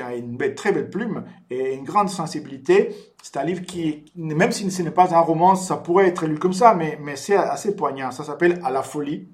a 0.00 0.14
une 0.14 0.38
très 0.54 0.72
belle 0.72 0.88
plume 0.88 1.24
et 1.50 1.74
une 1.74 1.84
grande 1.84 2.08
sensibilité, 2.08 2.94
c'est 3.22 3.36
un 3.36 3.44
livre 3.44 3.62
qui, 3.62 4.06
même 4.16 4.52
si 4.52 4.70
ce 4.70 4.82
n'est 4.82 4.90
pas 4.90 5.14
un 5.14 5.20
roman, 5.20 5.54
ça 5.56 5.76
pourrait 5.76 6.08
être 6.08 6.26
lu 6.26 6.38
comme 6.38 6.52
ça, 6.52 6.74
mais, 6.74 6.98
mais 7.02 7.16
c'est 7.16 7.36
assez 7.36 7.76
poignant. 7.76 8.10
Ça 8.10 8.24
s'appelle 8.24 8.60
À 8.64 8.70
la 8.70 8.82
folie. 8.82 9.28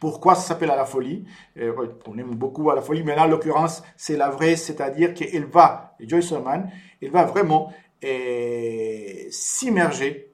Pourquoi 0.00 0.34
ça 0.34 0.42
s'appelle 0.42 0.70
À 0.70 0.76
la 0.76 0.86
folie? 0.86 1.26
Euh, 1.58 1.74
On 2.06 2.16
aime 2.16 2.34
beaucoup 2.34 2.70
À 2.70 2.74
la 2.74 2.80
folie, 2.80 3.02
mais 3.02 3.14
là, 3.14 3.24
en 3.24 3.28
l'occurrence, 3.28 3.82
c'est 3.96 4.16
la 4.16 4.30
vraie, 4.30 4.56
c'est-à-dire 4.56 5.12
qu'elle 5.12 5.44
va, 5.44 5.94
Joyce 6.00 6.32
Orman, 6.32 6.70
elle 7.02 7.10
va 7.10 7.24
vraiment 7.24 7.70
euh, 8.02 9.26
s'immerger, 9.30 10.32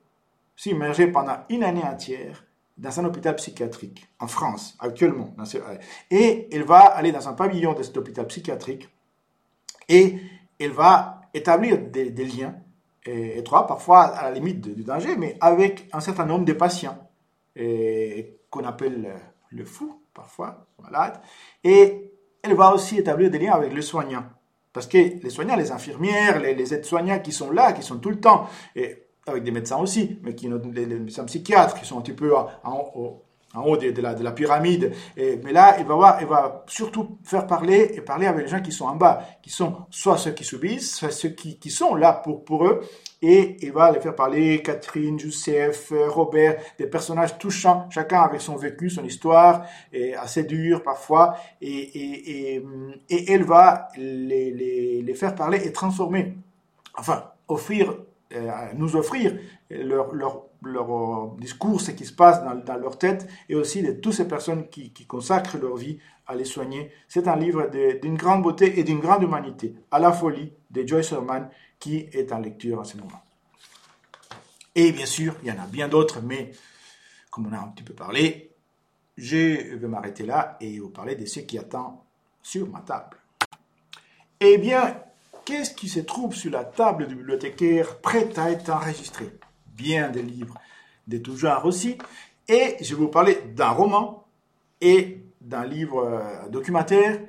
s'immerger 0.55 1.09
pendant 1.09 1.39
une 1.49 1.65
année 1.65 1.83
entière 1.83 2.46
dans 2.77 3.01
un 3.01 3.05
hôpital 3.05 3.35
psychiatrique 3.37 4.09
en 4.21 4.27
France, 4.27 4.77
actuellement. 4.81 5.35
Et 6.11 6.49
elle 6.53 6.65
va 6.65 6.81
aller 6.81 7.13
dans 7.13 7.29
un 7.29 7.33
pavillon 7.33 7.73
de 7.73 7.83
cet 7.83 7.97
hôpital 7.97 8.27
psychiatrique 8.27 8.89
et 9.89 10.19
elle 10.59 10.73
va 10.73 11.23
établir 11.33 11.79
des, 11.79 12.11
liens 12.11 12.55
étroits, 13.07 13.67
parfois 13.67 14.03
à 14.03 14.25
la 14.25 14.31
limite 14.33 14.61
du 14.61 14.83
danger, 14.83 15.17
mais 15.17 15.37
avec 15.41 15.89
un 15.93 16.01
certain 16.01 16.27
nombre 16.27 16.45
de 16.45 16.53
patients 16.53 16.99
qu'on 17.55 18.65
appelle 18.65 19.15
le 19.51 19.65
fou, 19.65 20.03
parfois, 20.13 20.67
malade. 20.83 21.21
Et 21.65 22.13
elle 22.43 22.55
va 22.55 22.75
aussi 22.75 22.99
établir 22.99 23.31
des 23.31 23.39
liens 23.39 23.55
avec 23.55 23.73
les 23.73 23.83
soignants. 23.83 24.25
Parce 24.73 24.87
que 24.87 24.99
les 24.99 25.31
soignants, 25.31 25.57
les 25.57 25.73
infirmières, 25.73 26.39
les, 26.39 26.75
aides-soignants 26.75 27.21
qui 27.21 27.33
sont 27.33 27.51
là, 27.51 27.73
qui 27.73 27.83
sont 27.83 27.99
tout 27.99 28.11
le 28.11 28.21
temps, 28.21 28.49
avec 29.27 29.43
des 29.43 29.51
médecins 29.51 29.79
aussi, 29.79 30.19
mais 30.23 30.35
qui 30.35 30.49
les, 30.49 30.87
les 30.87 30.99
médecins 30.99 31.25
psychiatres 31.25 31.79
qui 31.79 31.85
sont 31.85 31.99
un 31.99 32.03
petit 32.03 32.13
peu 32.13 32.35
en, 32.35 32.93
haut, 32.95 33.77
de, 33.77 34.01
la, 34.01 34.15
de, 34.15 34.23
la, 34.23 34.33
pyramide. 34.33 34.93
Mais 35.17 35.53
là, 35.53 35.77
il 35.81 35.87
va, 35.87 35.95
voir, 35.95 36.19
il 36.21 36.27
va 36.27 36.65
surtout 36.69 37.19
faire 37.25 37.47
parler 37.47 37.91
et 37.95 38.01
parler 38.01 38.27
avec 38.27 38.45
les 38.45 38.51
gens 38.51 38.61
qui 38.61 38.71
sont 38.71 38.85
en 38.85 38.95
bas, 38.95 39.23
qui 39.43 39.51
sont 39.51 39.75
soit 39.91 40.17
ceux 40.17 40.31
qui 40.31 40.45
subissent, 40.45 40.97
soit 40.97 41.11
ceux 41.11 41.31
qui, 41.31 41.71
sont 41.71 41.95
là 41.97 42.13
pour, 42.13 42.67
eux. 42.67 42.83
Et 43.23 43.57
il 43.63 43.73
va 43.73 43.91
les 43.91 44.01
faire 44.01 44.15
parler, 44.15 44.63
Catherine, 44.63 45.19
Joseph, 45.19 45.93
Robert, 46.09 46.59
des 46.79 46.87
personnages 46.87 47.39
touchants, 47.39 47.89
chacun 47.91 48.21
avec 48.21 48.41
son 48.41 48.55
vécu, 48.55 48.91
son 48.91 49.05
histoire, 49.05 49.65
assez 50.21 50.45
dur 50.45 50.83
parfois. 50.85 51.37
Et, 51.61 52.63
elle 53.09 53.45
va 53.45 53.89
les 53.97 55.15
faire 55.15 55.35
parler 55.35 55.67
et 55.67 55.73
transformer, 55.73 56.37
enfin, 56.97 57.25
offrir 57.49 57.97
euh, 58.35 58.51
nous 58.75 58.97
offrir 58.97 59.39
leur, 59.71 60.13
leur, 60.15 60.45
leur, 60.63 60.91
euh, 60.91 61.37
discours, 61.39 61.81
ce 61.81 61.93
qui 61.93 62.05
se 62.05 62.13
passe 62.13 62.43
dans, 62.43 62.55
dans, 62.55 62.77
leur 62.77 62.99
tête, 62.99 63.29
et 63.49 63.55
aussi 63.55 63.83
de 63.83 63.93
toutes 63.93 64.15
ces 64.15 64.27
personnes 64.27 64.69
qui, 64.69 64.93
qui 64.93 65.07
consacrent 65.07 65.59
leur 65.59 65.77
vie 65.77 65.99
à 66.27 66.35
les 66.35 66.45
soigner. 66.45 66.91
C'est 67.09 67.29
un 67.29 67.37
livre 67.37 67.71
d'une 68.01 68.17
grande 68.17 68.43
beauté 68.43 68.81
et 68.81 68.85
d'une 68.85 68.99
grande 68.99 69.23
humanité, 69.23 69.75
à 69.91 69.99
la 69.99 70.13
folie 70.13 70.53
de 70.71 70.87
Joyce 70.87 71.13
Herman, 71.13 71.49
qui 71.79 72.09
est 72.13 72.33
en 72.33 72.39
lecture 72.39 72.81
en 72.81 72.85
ce 72.85 72.97
moment. 72.97 73.23
Et 74.75 74.93
bien 74.93 75.07
sûr, 75.07 75.37
il 75.43 75.49
y 75.49 75.53
en 75.53 75.63
a 75.63 75.67
bien 75.67 75.89
d'autres, 75.89 76.21
mais 76.21 76.51
comme 77.31 77.47
on 77.47 77.53
a 77.53 77.59
un 77.59 77.69
petit 77.69 77.85
peu 77.85 77.95
parlé, 77.95 78.51
je 79.17 79.75
vais 79.77 79.89
m'arrêter 79.89 80.27
là 80.27 80.57
et 80.61 80.79
vous 80.79 80.91
parler 80.91 81.15
de 81.15 81.25
ce 81.27 81.41
qui 81.41 81.59
attend 81.59 82.05
sur 82.43 82.69
ma 82.69 82.81
table. 82.81 83.17
Eh 84.41 84.59
bien, 84.59 85.01
Qu'est-ce 85.47 85.75
qui 85.75 85.89
se 85.89 86.01
trouve 86.01 86.35
sur 86.35 86.51
la 86.51 86.65
table 86.65 87.07
du 87.07 87.15
bibliothécaire 87.15 87.99
prêt 88.01 88.29
à 88.37 88.51
être 88.51 88.69
enregistré? 88.69 89.31
Bien 89.69 90.09
des 90.09 90.23
livres 90.23 90.59
de 91.07 91.19
tout 91.19 91.37
genre 91.37 91.65
aussi. 91.67 91.99
Et 92.49 92.77
je 92.81 92.97
vais 92.97 93.03
vous 93.03 93.09
parler 93.09 93.39
d'un 93.55 93.69
roman 93.69 94.27
et 94.81 95.23
d'un 95.41 95.65
livre 95.65 96.01
euh, 96.01 96.49
documentaire 96.49 97.21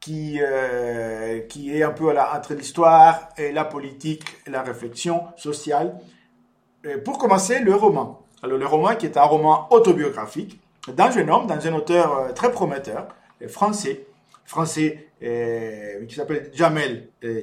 qui, 0.00 0.38
euh, 0.40 1.40
qui 1.40 1.76
est 1.76 1.82
un 1.82 1.90
peu 1.90 2.18
entre 2.18 2.54
l'histoire 2.54 3.28
et 3.36 3.52
la 3.52 3.66
politique 3.66 4.24
la 4.46 4.62
réflexion 4.62 5.24
sociale. 5.36 6.00
pour 7.04 7.18
commencer, 7.18 7.58
le 7.60 7.74
roman. 7.74 8.22
Alors, 8.42 8.56
le 8.56 8.66
roman 8.66 8.96
qui 8.96 9.04
est 9.04 9.18
un 9.18 9.24
roman 9.24 9.70
autobiographique 9.70 10.58
d'un 10.88 11.10
jeune 11.10 11.28
homme, 11.28 11.46
d'un 11.46 11.60
jeune 11.60 11.74
auteur 11.74 12.16
euh, 12.16 12.32
très 12.32 12.50
prometteur, 12.50 13.08
français, 13.48 14.06
français 14.48 15.10
euh, 15.22 16.06
qui 16.06 16.14
s'appelle 16.14 16.50
Jamel 16.54 17.10
euh, 17.22 17.42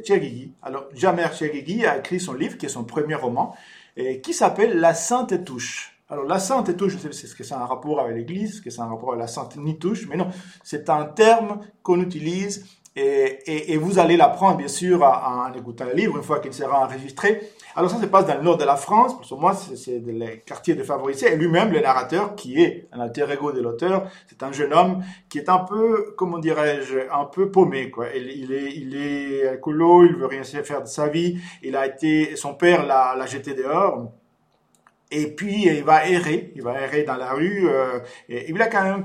Alors, 0.63 0.85
Jamel 0.93 1.31
Chergui 1.33 1.85
a 1.85 1.99
écrit 1.99 2.19
son 2.19 2.33
livre, 2.33 2.57
qui 2.57 2.65
est 2.65 2.69
son 2.69 2.83
premier 2.83 3.15
roman, 3.15 3.55
et 3.95 4.21
qui 4.21 4.33
s'appelle 4.33 4.79
La 4.79 4.95
Sainte 4.95 5.45
Touche. 5.45 5.99
Alors, 6.09 6.25
la 6.25 6.39
Sainte 6.39 6.75
Touche, 6.75 6.97
je 7.01 7.11
sais 7.11 7.27
ce 7.27 7.35
que 7.35 7.43
c'est 7.43 7.53
un 7.53 7.65
rapport 7.65 7.99
avec 7.99 8.15
l'Église, 8.15 8.59
que 8.59 8.71
c'est 8.71 8.81
un 8.81 8.87
rapport 8.87 9.09
avec 9.09 9.21
la 9.21 9.27
Sainte 9.27 9.55
Nitouche, 9.55 10.07
mais 10.07 10.17
non, 10.17 10.29
c'est 10.63 10.89
un 10.89 11.05
terme 11.05 11.59
qu'on 11.83 12.01
utilise 12.01 12.65
et, 12.97 13.73
et, 13.73 13.77
vous 13.77 13.99
allez 13.99 14.15
l'apprendre, 14.15 14.55
bien 14.57 14.69
sûr, 14.69 15.03
en, 15.03 15.51
écoutant 15.53 15.83
le 15.83 15.93
livre, 15.93 16.15
une 16.15 16.23
fois 16.23 16.39
qu'il 16.39 16.53
sera 16.53 16.85
enregistré. 16.85 17.41
Alors 17.75 17.91
ça 17.91 17.99
se 17.99 18.05
passe 18.05 18.25
dans 18.25 18.35
le 18.35 18.41
nord 18.41 18.55
de 18.55 18.63
la 18.63 18.77
France, 18.77 19.17
parce 19.17 19.29
que 19.29 19.35
moi, 19.35 19.53
c'est 19.53 20.01
les 20.05 20.39
quartiers 20.45 20.75
défavorisés. 20.75 21.33
Et 21.33 21.35
lui-même, 21.35 21.73
le 21.73 21.81
narrateur, 21.81 22.35
qui 22.35 22.61
est 22.61 22.87
un 22.93 23.01
alter 23.01 23.25
ego 23.33 23.51
de 23.51 23.59
l'auteur, 23.59 24.07
c'est 24.27 24.41
un 24.43 24.53
jeune 24.53 24.73
homme 24.73 25.03
qui 25.27 25.39
est 25.39 25.49
un 25.49 25.59
peu, 25.59 26.13
comment 26.15 26.37
dirais-je, 26.37 26.99
un 27.11 27.25
peu 27.25 27.51
paumé, 27.51 27.91
quoi. 27.91 28.07
Il, 28.15 28.31
il 28.31 28.53
est, 28.53 28.73
il 28.73 28.95
est 28.95 29.47
alcoolo, 29.47 30.05
il 30.05 30.15
veut 30.15 30.27
rien 30.27 30.43
faire 30.43 30.81
de 30.81 30.87
sa 30.87 31.09
vie. 31.09 31.37
Il 31.63 31.75
a 31.75 31.85
été, 31.85 32.37
son 32.37 32.53
père 32.53 32.85
l'a 32.85 33.25
jeté 33.25 33.53
dehors. 33.53 34.09
Et 35.11 35.27
puis, 35.27 35.67
il 35.67 35.83
va 35.83 36.07
errer, 36.07 36.53
il 36.55 36.61
va 36.61 36.79
errer 36.81 37.03
dans 37.03 37.17
la 37.17 37.33
rue. 37.33 37.67
Euh, 37.69 37.99
et 38.29 38.49
il 38.49 38.61
a 38.61 38.67
quand 38.67 38.83
même 38.83 39.03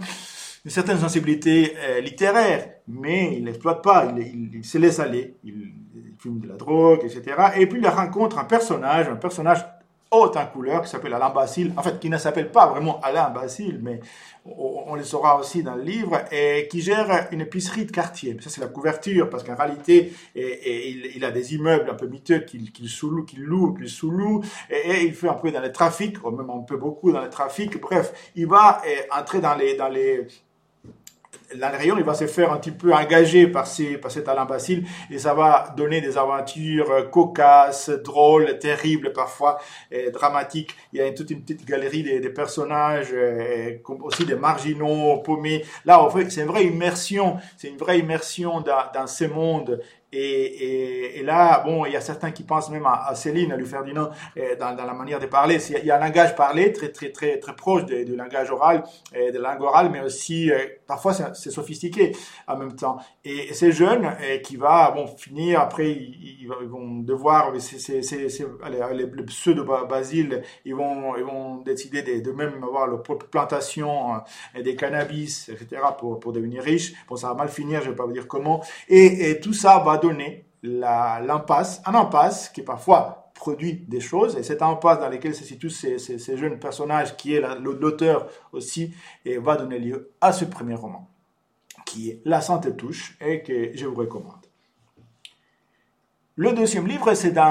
une 0.64 0.70
certaine 0.70 0.98
sensibilité 0.98 1.74
euh, 1.78 2.00
littéraire, 2.00 2.68
mais 2.86 3.34
il 3.36 3.44
n'exploite 3.44 3.82
pas, 3.82 4.12
il, 4.16 4.64
se 4.64 4.78
laisse 4.78 4.98
aller, 4.98 5.36
il, 5.44 5.72
fume 6.18 6.40
de 6.40 6.48
la 6.48 6.56
drogue, 6.56 7.00
etc. 7.02 7.22
Et 7.56 7.66
puis 7.66 7.80
il 7.80 7.88
rencontre 7.88 8.38
un 8.38 8.44
personnage, 8.44 9.08
un 9.08 9.16
personnage 9.16 9.64
haut 10.10 10.30
en 10.36 10.46
couleur 10.46 10.82
qui 10.82 10.90
s'appelle 10.90 11.14
Alain 11.14 11.30
Basile, 11.30 11.72
en 11.78 11.82
fait 11.82 11.98
qui 11.98 12.10
ne 12.10 12.18
s'appelle 12.18 12.50
pas 12.50 12.66
vraiment 12.66 13.00
Alain 13.00 13.30
Basile, 13.30 13.80
mais 13.80 14.00
on, 14.44 14.96
le 14.96 15.02
saura 15.04 15.38
aussi 15.38 15.62
dans 15.62 15.76
le 15.76 15.82
livre, 15.82 16.20
et 16.30 16.68
qui 16.68 16.82
gère 16.82 17.28
une 17.30 17.40
épicerie 17.40 17.86
de 17.86 17.90
quartier. 17.90 18.36
Ça 18.40 18.50
c'est 18.50 18.60
la 18.60 18.66
couverture, 18.66 19.30
parce 19.30 19.44
qu'en 19.44 19.54
réalité 19.54 20.12
il, 20.34 21.24
a 21.24 21.30
des 21.30 21.54
immeubles 21.54 21.88
un 21.88 21.94
peu 21.94 22.06
miteux 22.06 22.40
qu'il 22.40 22.70
qu 22.70 22.86
sous-loue, 22.86 23.24
qu'il 23.24 23.42
loue, 23.44 23.72
qu'il 23.72 23.88
sous-loue, 23.88 24.42
et, 24.68 25.04
il 25.04 25.14
fait 25.14 25.28
un 25.28 25.34
peu 25.34 25.50
dans 25.52 25.62
les 25.62 25.72
trafics, 25.72 26.22
ou 26.22 26.30
même 26.30 26.50
un 26.50 26.64
peu 26.64 26.76
beaucoup 26.76 27.12
dans 27.12 27.22
les 27.22 27.30
trafics. 27.30 27.80
Bref, 27.80 28.12
il 28.34 28.46
va 28.46 28.82
euh, 28.86 29.18
entrer 29.18 29.40
dans 29.40 29.54
les, 29.54 29.74
dans 29.76 29.88
les 29.88 30.26
l'Andréon, 31.54 31.96
il 31.98 32.04
va 32.04 32.14
se 32.14 32.26
faire 32.26 32.52
un 32.52 32.58
petit 32.58 32.70
peu 32.70 32.92
engagé 32.92 33.46
par, 33.46 33.66
ces, 33.66 33.96
par 33.96 34.10
cet 34.10 34.28
Alain 34.28 34.46
et 35.10 35.18
ça 35.18 35.34
va 35.34 35.72
donner 35.76 36.00
des 36.00 36.16
aventures 36.16 37.10
cocasses, 37.10 37.90
drôles, 37.90 38.58
terribles 38.58 39.12
parfois, 39.12 39.58
dramatiques. 40.12 40.74
Il 40.92 40.98
y 40.98 41.02
a 41.02 41.10
toute 41.12 41.30
une 41.30 41.42
petite 41.42 41.64
galerie 41.64 42.02
des, 42.02 42.20
des 42.20 42.30
personnages, 42.30 43.12
et, 43.12 43.82
aussi 44.02 44.24
des 44.24 44.34
marginaux, 44.34 45.18
paumés. 45.18 45.64
Là, 45.84 46.02
en 46.02 46.10
fait, 46.10 46.30
c'est 46.30 46.42
une 46.42 46.48
vraie 46.48 46.66
immersion, 46.66 47.36
c'est 47.56 47.68
une 47.68 47.76
vraie 47.76 47.98
immersion 47.98 48.60
dans, 48.60 48.84
dans 48.94 49.06
ce 49.06 49.24
monde 49.24 49.80
et, 50.12 50.18
et, 50.18 51.20
et, 51.20 51.22
là, 51.22 51.60
bon, 51.60 51.86
il 51.86 51.92
y 51.92 51.96
a 51.96 52.00
certains 52.00 52.32
qui 52.32 52.42
pensent 52.42 52.70
même 52.70 52.84
à, 52.84 53.14
Céline, 53.14 53.52
à 53.52 53.56
Louis 53.56 53.68
Ferdinand, 53.68 54.10
euh, 54.36 54.56
dans, 54.56 54.74
dans, 54.74 54.84
la 54.84 54.92
manière 54.92 55.20
de 55.20 55.26
parler. 55.26 55.58
Il 55.70 55.84
y 55.84 55.90
a 55.90 55.96
un 55.96 56.00
langage 56.00 56.34
parlé 56.34 56.72
très, 56.72 56.90
très, 56.90 57.10
très, 57.10 57.38
très 57.38 57.54
proche 57.54 57.84
du 57.84 58.16
langage 58.16 58.50
oral, 58.50 58.82
de 59.14 59.38
la 59.38 59.52
langue 59.52 59.62
orale, 59.62 59.90
mais 59.90 60.00
aussi, 60.00 60.50
euh, 60.50 60.66
parfois, 60.86 61.12
c'est 61.12 61.50
sophistiqué 61.50 62.12
en 62.48 62.56
même 62.56 62.74
temps. 62.74 62.98
Et, 63.24 63.54
ces 63.54 63.72
jeunes 63.72 64.06
euh, 64.20 64.38
qui 64.38 64.56
va, 64.56 64.90
bon, 64.90 65.06
finir, 65.06 65.60
après, 65.60 65.90
ils, 65.90 66.48
vont 66.68 66.98
devoir, 66.98 67.52
c'est 67.58 68.00
les 68.00 69.24
pseudo-Basile, 69.26 70.42
ils 70.64 70.74
vont, 70.74 71.16
ils 71.16 71.24
vont 71.24 71.58
décider 71.58 72.02
de, 72.02 72.20
de, 72.20 72.32
même 72.32 72.62
avoir 72.64 72.88
leur 72.88 73.02
propre 73.02 73.26
plantation 73.26 74.20
des 74.60 74.74
cannabis, 74.74 75.48
etc., 75.48 75.82
pour, 75.98 76.18
pour 76.18 76.32
devenir 76.32 76.62
riches. 76.62 76.94
Bon, 77.08 77.14
ça 77.14 77.28
va 77.28 77.34
mal 77.34 77.48
finir, 77.48 77.80
je 77.80 77.86
ne 77.86 77.90
vais 77.90 77.96
pas 77.96 78.06
vous 78.06 78.12
dire 78.12 78.26
comment. 78.26 78.62
Et, 78.88 79.30
et 79.30 79.40
tout 79.40 79.52
ça 79.52 79.78
va 79.78 79.99
donner 80.00 80.46
l'impasse, 80.62 81.82
un 81.86 81.94
impasse 81.94 82.48
qui 82.48 82.62
parfois 82.62 83.30
produit 83.34 83.84
des 83.88 84.00
choses, 84.00 84.36
et 84.36 84.42
cette 84.42 84.60
impasse 84.60 85.00
dans 85.00 85.08
laquelle 85.08 85.34
se 85.34 85.44
situent 85.44 85.70
ces, 85.70 86.36
jeunes 86.36 86.58
personnages, 86.58 87.16
qui 87.16 87.34
est 87.34 87.42
l'auteur 87.60 88.26
aussi, 88.52 88.92
et 89.24 89.38
va 89.38 89.56
donner 89.56 89.78
lieu 89.78 90.10
à 90.20 90.32
ce 90.32 90.44
premier 90.44 90.74
roman, 90.74 91.08
qui 91.86 92.10
est 92.10 92.22
La 92.24 92.40
Santé 92.40 92.76
touche, 92.76 93.16
et 93.20 93.42
que 93.42 93.70
je 93.74 93.86
vous 93.86 93.94
recommande. 93.94 94.46
Le 96.36 96.52
deuxième 96.52 96.86
livre, 96.86 97.12
c'est 97.14 97.32
d'un, 97.32 97.42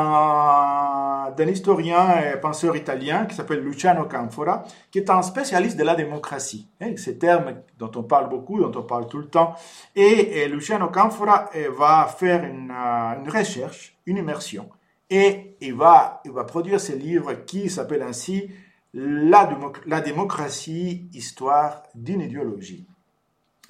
historien 1.48 2.22
et 2.22 2.40
penseur 2.40 2.76
italien 2.76 3.26
qui 3.26 3.36
s'appelle 3.36 3.62
Luciano 3.62 4.06
Canfora, 4.06 4.64
qui 4.92 5.00
est 5.00 5.10
un 5.10 5.22
spécialiste 5.22 5.78
de 5.78 5.84
la 5.84 5.96
démocratie. 5.96 6.68
Hein, 6.82 6.94
ces 6.98 7.18
termes 7.18 7.62
dont 7.78 7.92
on 7.96 8.04
parle 8.04 8.30
beaucoup, 8.30 8.60
dont 8.60 8.80
on 8.80 8.84
parle 8.84 9.08
tout 9.08 9.18
le 9.18 9.28
temps. 9.28 9.56
Et, 9.96 10.48
Luciano 10.48 10.90
Canfora 10.90 11.50
eh, 11.54 11.68
va 11.68 12.08
faire 12.08 12.44
une, 12.44 12.72
euh, 12.72 13.24
une, 13.24 13.30
recherche, 13.30 13.98
une 14.06 14.18
immersion. 14.18 14.70
Et 15.10 15.56
il 15.62 15.74
va, 15.74 16.22
il 16.26 16.32
va 16.32 16.44
produire 16.44 16.80
ce 16.80 16.94
livre 16.94 17.34
qui 17.46 17.70
s'appelle 17.70 18.04
ainsi 18.04 18.50
la, 18.94 19.50
la 19.86 20.02
démocratie, 20.02 21.10
histoire 21.14 21.84
d'une 21.96 22.22
idéologie. 22.22 22.88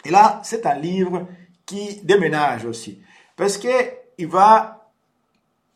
Et 0.06 0.12
là, 0.12 0.41
c'est 0.43 0.65
un 0.65 0.76
livre 0.76 1.28
qui 1.65 2.02
déménage 2.04 2.65
aussi. 2.65 3.02
Parce 3.36 3.58
qu'il 3.58 4.28
va 4.28 4.79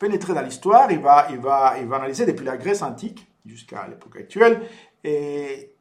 pénétrer 0.04 0.34
dans 0.34 0.42
l'histoire, 0.42 0.92
il 0.92 1.00
va, 1.00 1.28
il, 1.30 1.40
va, 1.40 1.76
il 1.80 1.88
va 1.88 1.96
analyser 1.96 2.26
depuis 2.26 2.44
la 2.46 2.58
Grèce 2.58 2.82
antique 2.82 3.26
jusqu'à 3.46 3.88
l'époque 3.88 4.18
actuelle. 4.18 4.60
Et 5.02 5.76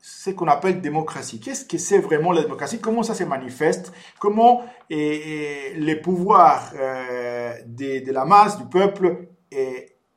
ce 0.00 0.30
qu'on 0.30 0.48
appelle 0.48 0.80
démocratie. 0.80 1.38
Qu'est-ce 1.38 1.64
que 1.64 1.78
c'est 1.78 2.00
vraiment 2.00 2.32
la 2.32 2.42
démocratie? 2.42 2.80
Comment 2.80 3.04
ça 3.04 3.14
se 3.14 3.22
manifeste? 3.22 3.92
Comment 4.18 4.64
les 4.90 6.00
pouvoirs 6.02 6.72
euh, 6.74 7.52
de, 7.66 8.10
la 8.10 8.24
masse, 8.24 8.58
du 8.58 8.64
peuple, 8.64 9.28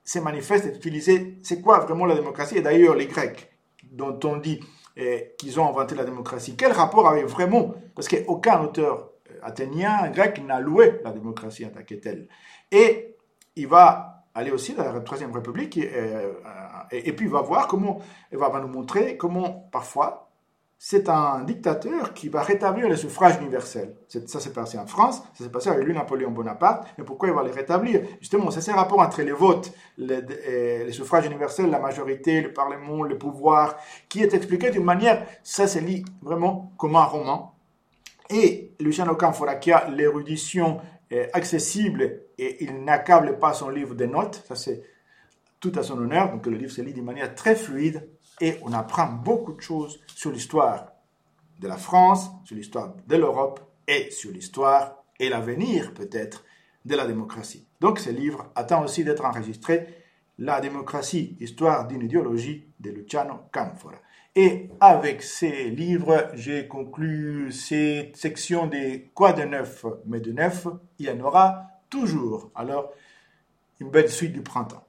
se 0.03 0.19
manifestent 0.19 0.65
et 0.65 0.75
utilisés 0.75 1.37
C'est 1.43 1.61
quoi 1.61 1.79
vraiment 1.79 2.05
la 2.05 2.15
démocratie? 2.15 2.57
Et 2.57 2.61
d'ailleurs, 2.61 2.95
les 2.95 3.05
Grecs, 3.05 3.51
dont 3.91 4.19
on 4.23 4.37
dit 4.37 4.59
qu'ils 5.37 5.59
ont 5.59 5.67
inventé 5.67 5.93
la 5.93 6.03
démocratie, 6.03 6.55
quel 6.55 6.71
rapport 6.71 7.07
avait 7.07 7.23
vraiment? 7.23 7.75
Parce 7.95 8.07
qu'aucun 8.07 8.61
auteur 8.61 9.11
athénien, 9.43 10.09
grec, 10.09 10.41
n'a 10.43 10.59
loué 10.59 10.99
la 11.03 11.11
démocratie 11.11 11.65
en 11.65 11.69
tant 11.69 11.83
que 11.83 11.95
telle. 11.95 12.27
Et 12.71 13.10
il 13.55 13.67
va 13.67 14.11
aller 14.33 14.51
aussi 14.51 14.73
dans 14.73 14.91
la 14.91 14.99
Troisième 15.01 15.31
République 15.31 15.77
euh, 15.77 16.31
et, 16.91 17.09
et, 17.09 17.13
puis 17.13 17.25
il 17.25 17.31
va 17.31 17.41
voir 17.41 17.67
comment, 17.67 17.99
il 18.31 18.37
va, 18.37 18.49
nous 18.59 18.67
montrer 18.67 19.17
comment 19.17 19.67
parfois 19.71 20.27
c'est 20.83 21.09
un 21.09 21.43
dictateur 21.43 22.11
qui 22.15 22.27
va 22.27 22.41
rétablir 22.41 22.89
le 22.89 22.95
suffrage 22.95 23.37
universel. 23.39 23.93
Ça 24.07 24.39
s'est 24.39 24.51
passé 24.51 24.79
en 24.79 24.87
France, 24.87 25.21
ça 25.35 25.43
s'est 25.43 25.51
passé 25.51 25.69
avec 25.69 25.85
lui 25.85 25.93
Napoléon 25.93 26.31
Bonaparte, 26.31 26.87
mais 26.97 27.03
pourquoi 27.03 27.29
il 27.29 27.35
va 27.35 27.43
les 27.43 27.51
rétablir? 27.51 28.01
Justement, 28.19 28.49
c'est 28.49 28.61
ce 28.61 28.71
rapport 28.71 28.99
entre 28.99 29.21
les 29.21 29.31
votes, 29.31 29.71
les, 29.97 30.15
euh, 30.15 30.85
les, 30.85 30.91
suffrages 30.91 31.27
universels, 31.27 31.69
la 31.69 31.77
majorité, 31.77 32.41
le 32.41 32.51
Parlement, 32.51 33.03
le 33.03 33.15
pouvoir, 33.15 33.75
qui 34.09 34.23
est 34.23 34.33
expliqué 34.33 34.71
d'une 34.71 34.83
manière, 34.83 35.23
ça 35.43 35.67
se 35.67 35.77
lit 35.77 36.03
vraiment 36.23 36.71
comme 36.77 36.95
un 36.95 37.05
roman. 37.05 37.53
Et 38.31 38.71
Luciano 38.79 39.13
Canfora, 39.15 39.55
qui 39.55 39.71
a 39.71 39.87
l'érudition 39.87 40.79
accessible 41.33 42.21
et 42.41 42.63
il 42.63 42.83
n'accable 42.83 43.37
pas 43.37 43.53
son 43.53 43.69
livre 43.69 43.93
de 43.93 44.05
notes. 44.05 44.43
Ça, 44.47 44.55
c'est 44.55 44.81
tout 45.59 45.71
à 45.75 45.83
son 45.83 45.97
honneur. 45.99 46.31
Donc, 46.31 46.45
le 46.47 46.57
livre 46.57 46.71
se 46.71 46.81
lit 46.81 46.91
d'une 46.91 47.05
manière 47.05 47.35
très 47.35 47.55
fluide 47.55 48.09
et 48.41 48.55
on 48.63 48.73
apprend 48.73 49.05
beaucoup 49.05 49.53
de 49.53 49.61
choses 49.61 49.99
sur 50.07 50.31
l'histoire 50.31 50.87
de 51.59 51.67
la 51.67 51.77
France, 51.77 52.31
sur 52.43 52.55
l'histoire 52.55 52.95
de 53.07 53.15
l'Europe 53.15 53.59
et 53.87 54.09
sur 54.09 54.31
l'histoire 54.31 55.03
et 55.19 55.29
l'avenir, 55.29 55.93
peut-être, 55.93 56.43
de 56.83 56.95
la 56.95 57.05
démocratie. 57.05 57.67
Donc, 57.79 57.99
ce 57.99 58.09
livre 58.09 58.51
attend 58.55 58.83
aussi 58.83 59.03
d'être 59.03 59.23
enregistré. 59.23 59.85
La 60.39 60.59
démocratie, 60.59 61.37
histoire 61.39 61.87
d'une 61.87 62.01
idéologie 62.01 62.65
de 62.79 62.89
Luciano 62.89 63.41
Canfora. 63.53 63.97
Et 64.35 64.69
avec 64.79 65.21
ces 65.21 65.69
livres, 65.69 66.31
j'ai 66.33 66.67
conclu 66.67 67.51
cette 67.51 68.17
section 68.17 68.65
des 68.65 69.11
quoi 69.13 69.33
de 69.33 69.43
neuf, 69.43 69.85
mais 70.07 70.21
de 70.21 70.31
neuf, 70.31 70.65
il 70.97 71.05
y 71.05 71.11
en 71.11 71.19
aura 71.19 71.70
toujours. 71.91 72.49
Alors, 72.55 72.91
une 73.79 73.91
belle 73.91 74.09
suite 74.09 74.33
du 74.33 74.41
printemps. 74.41 74.87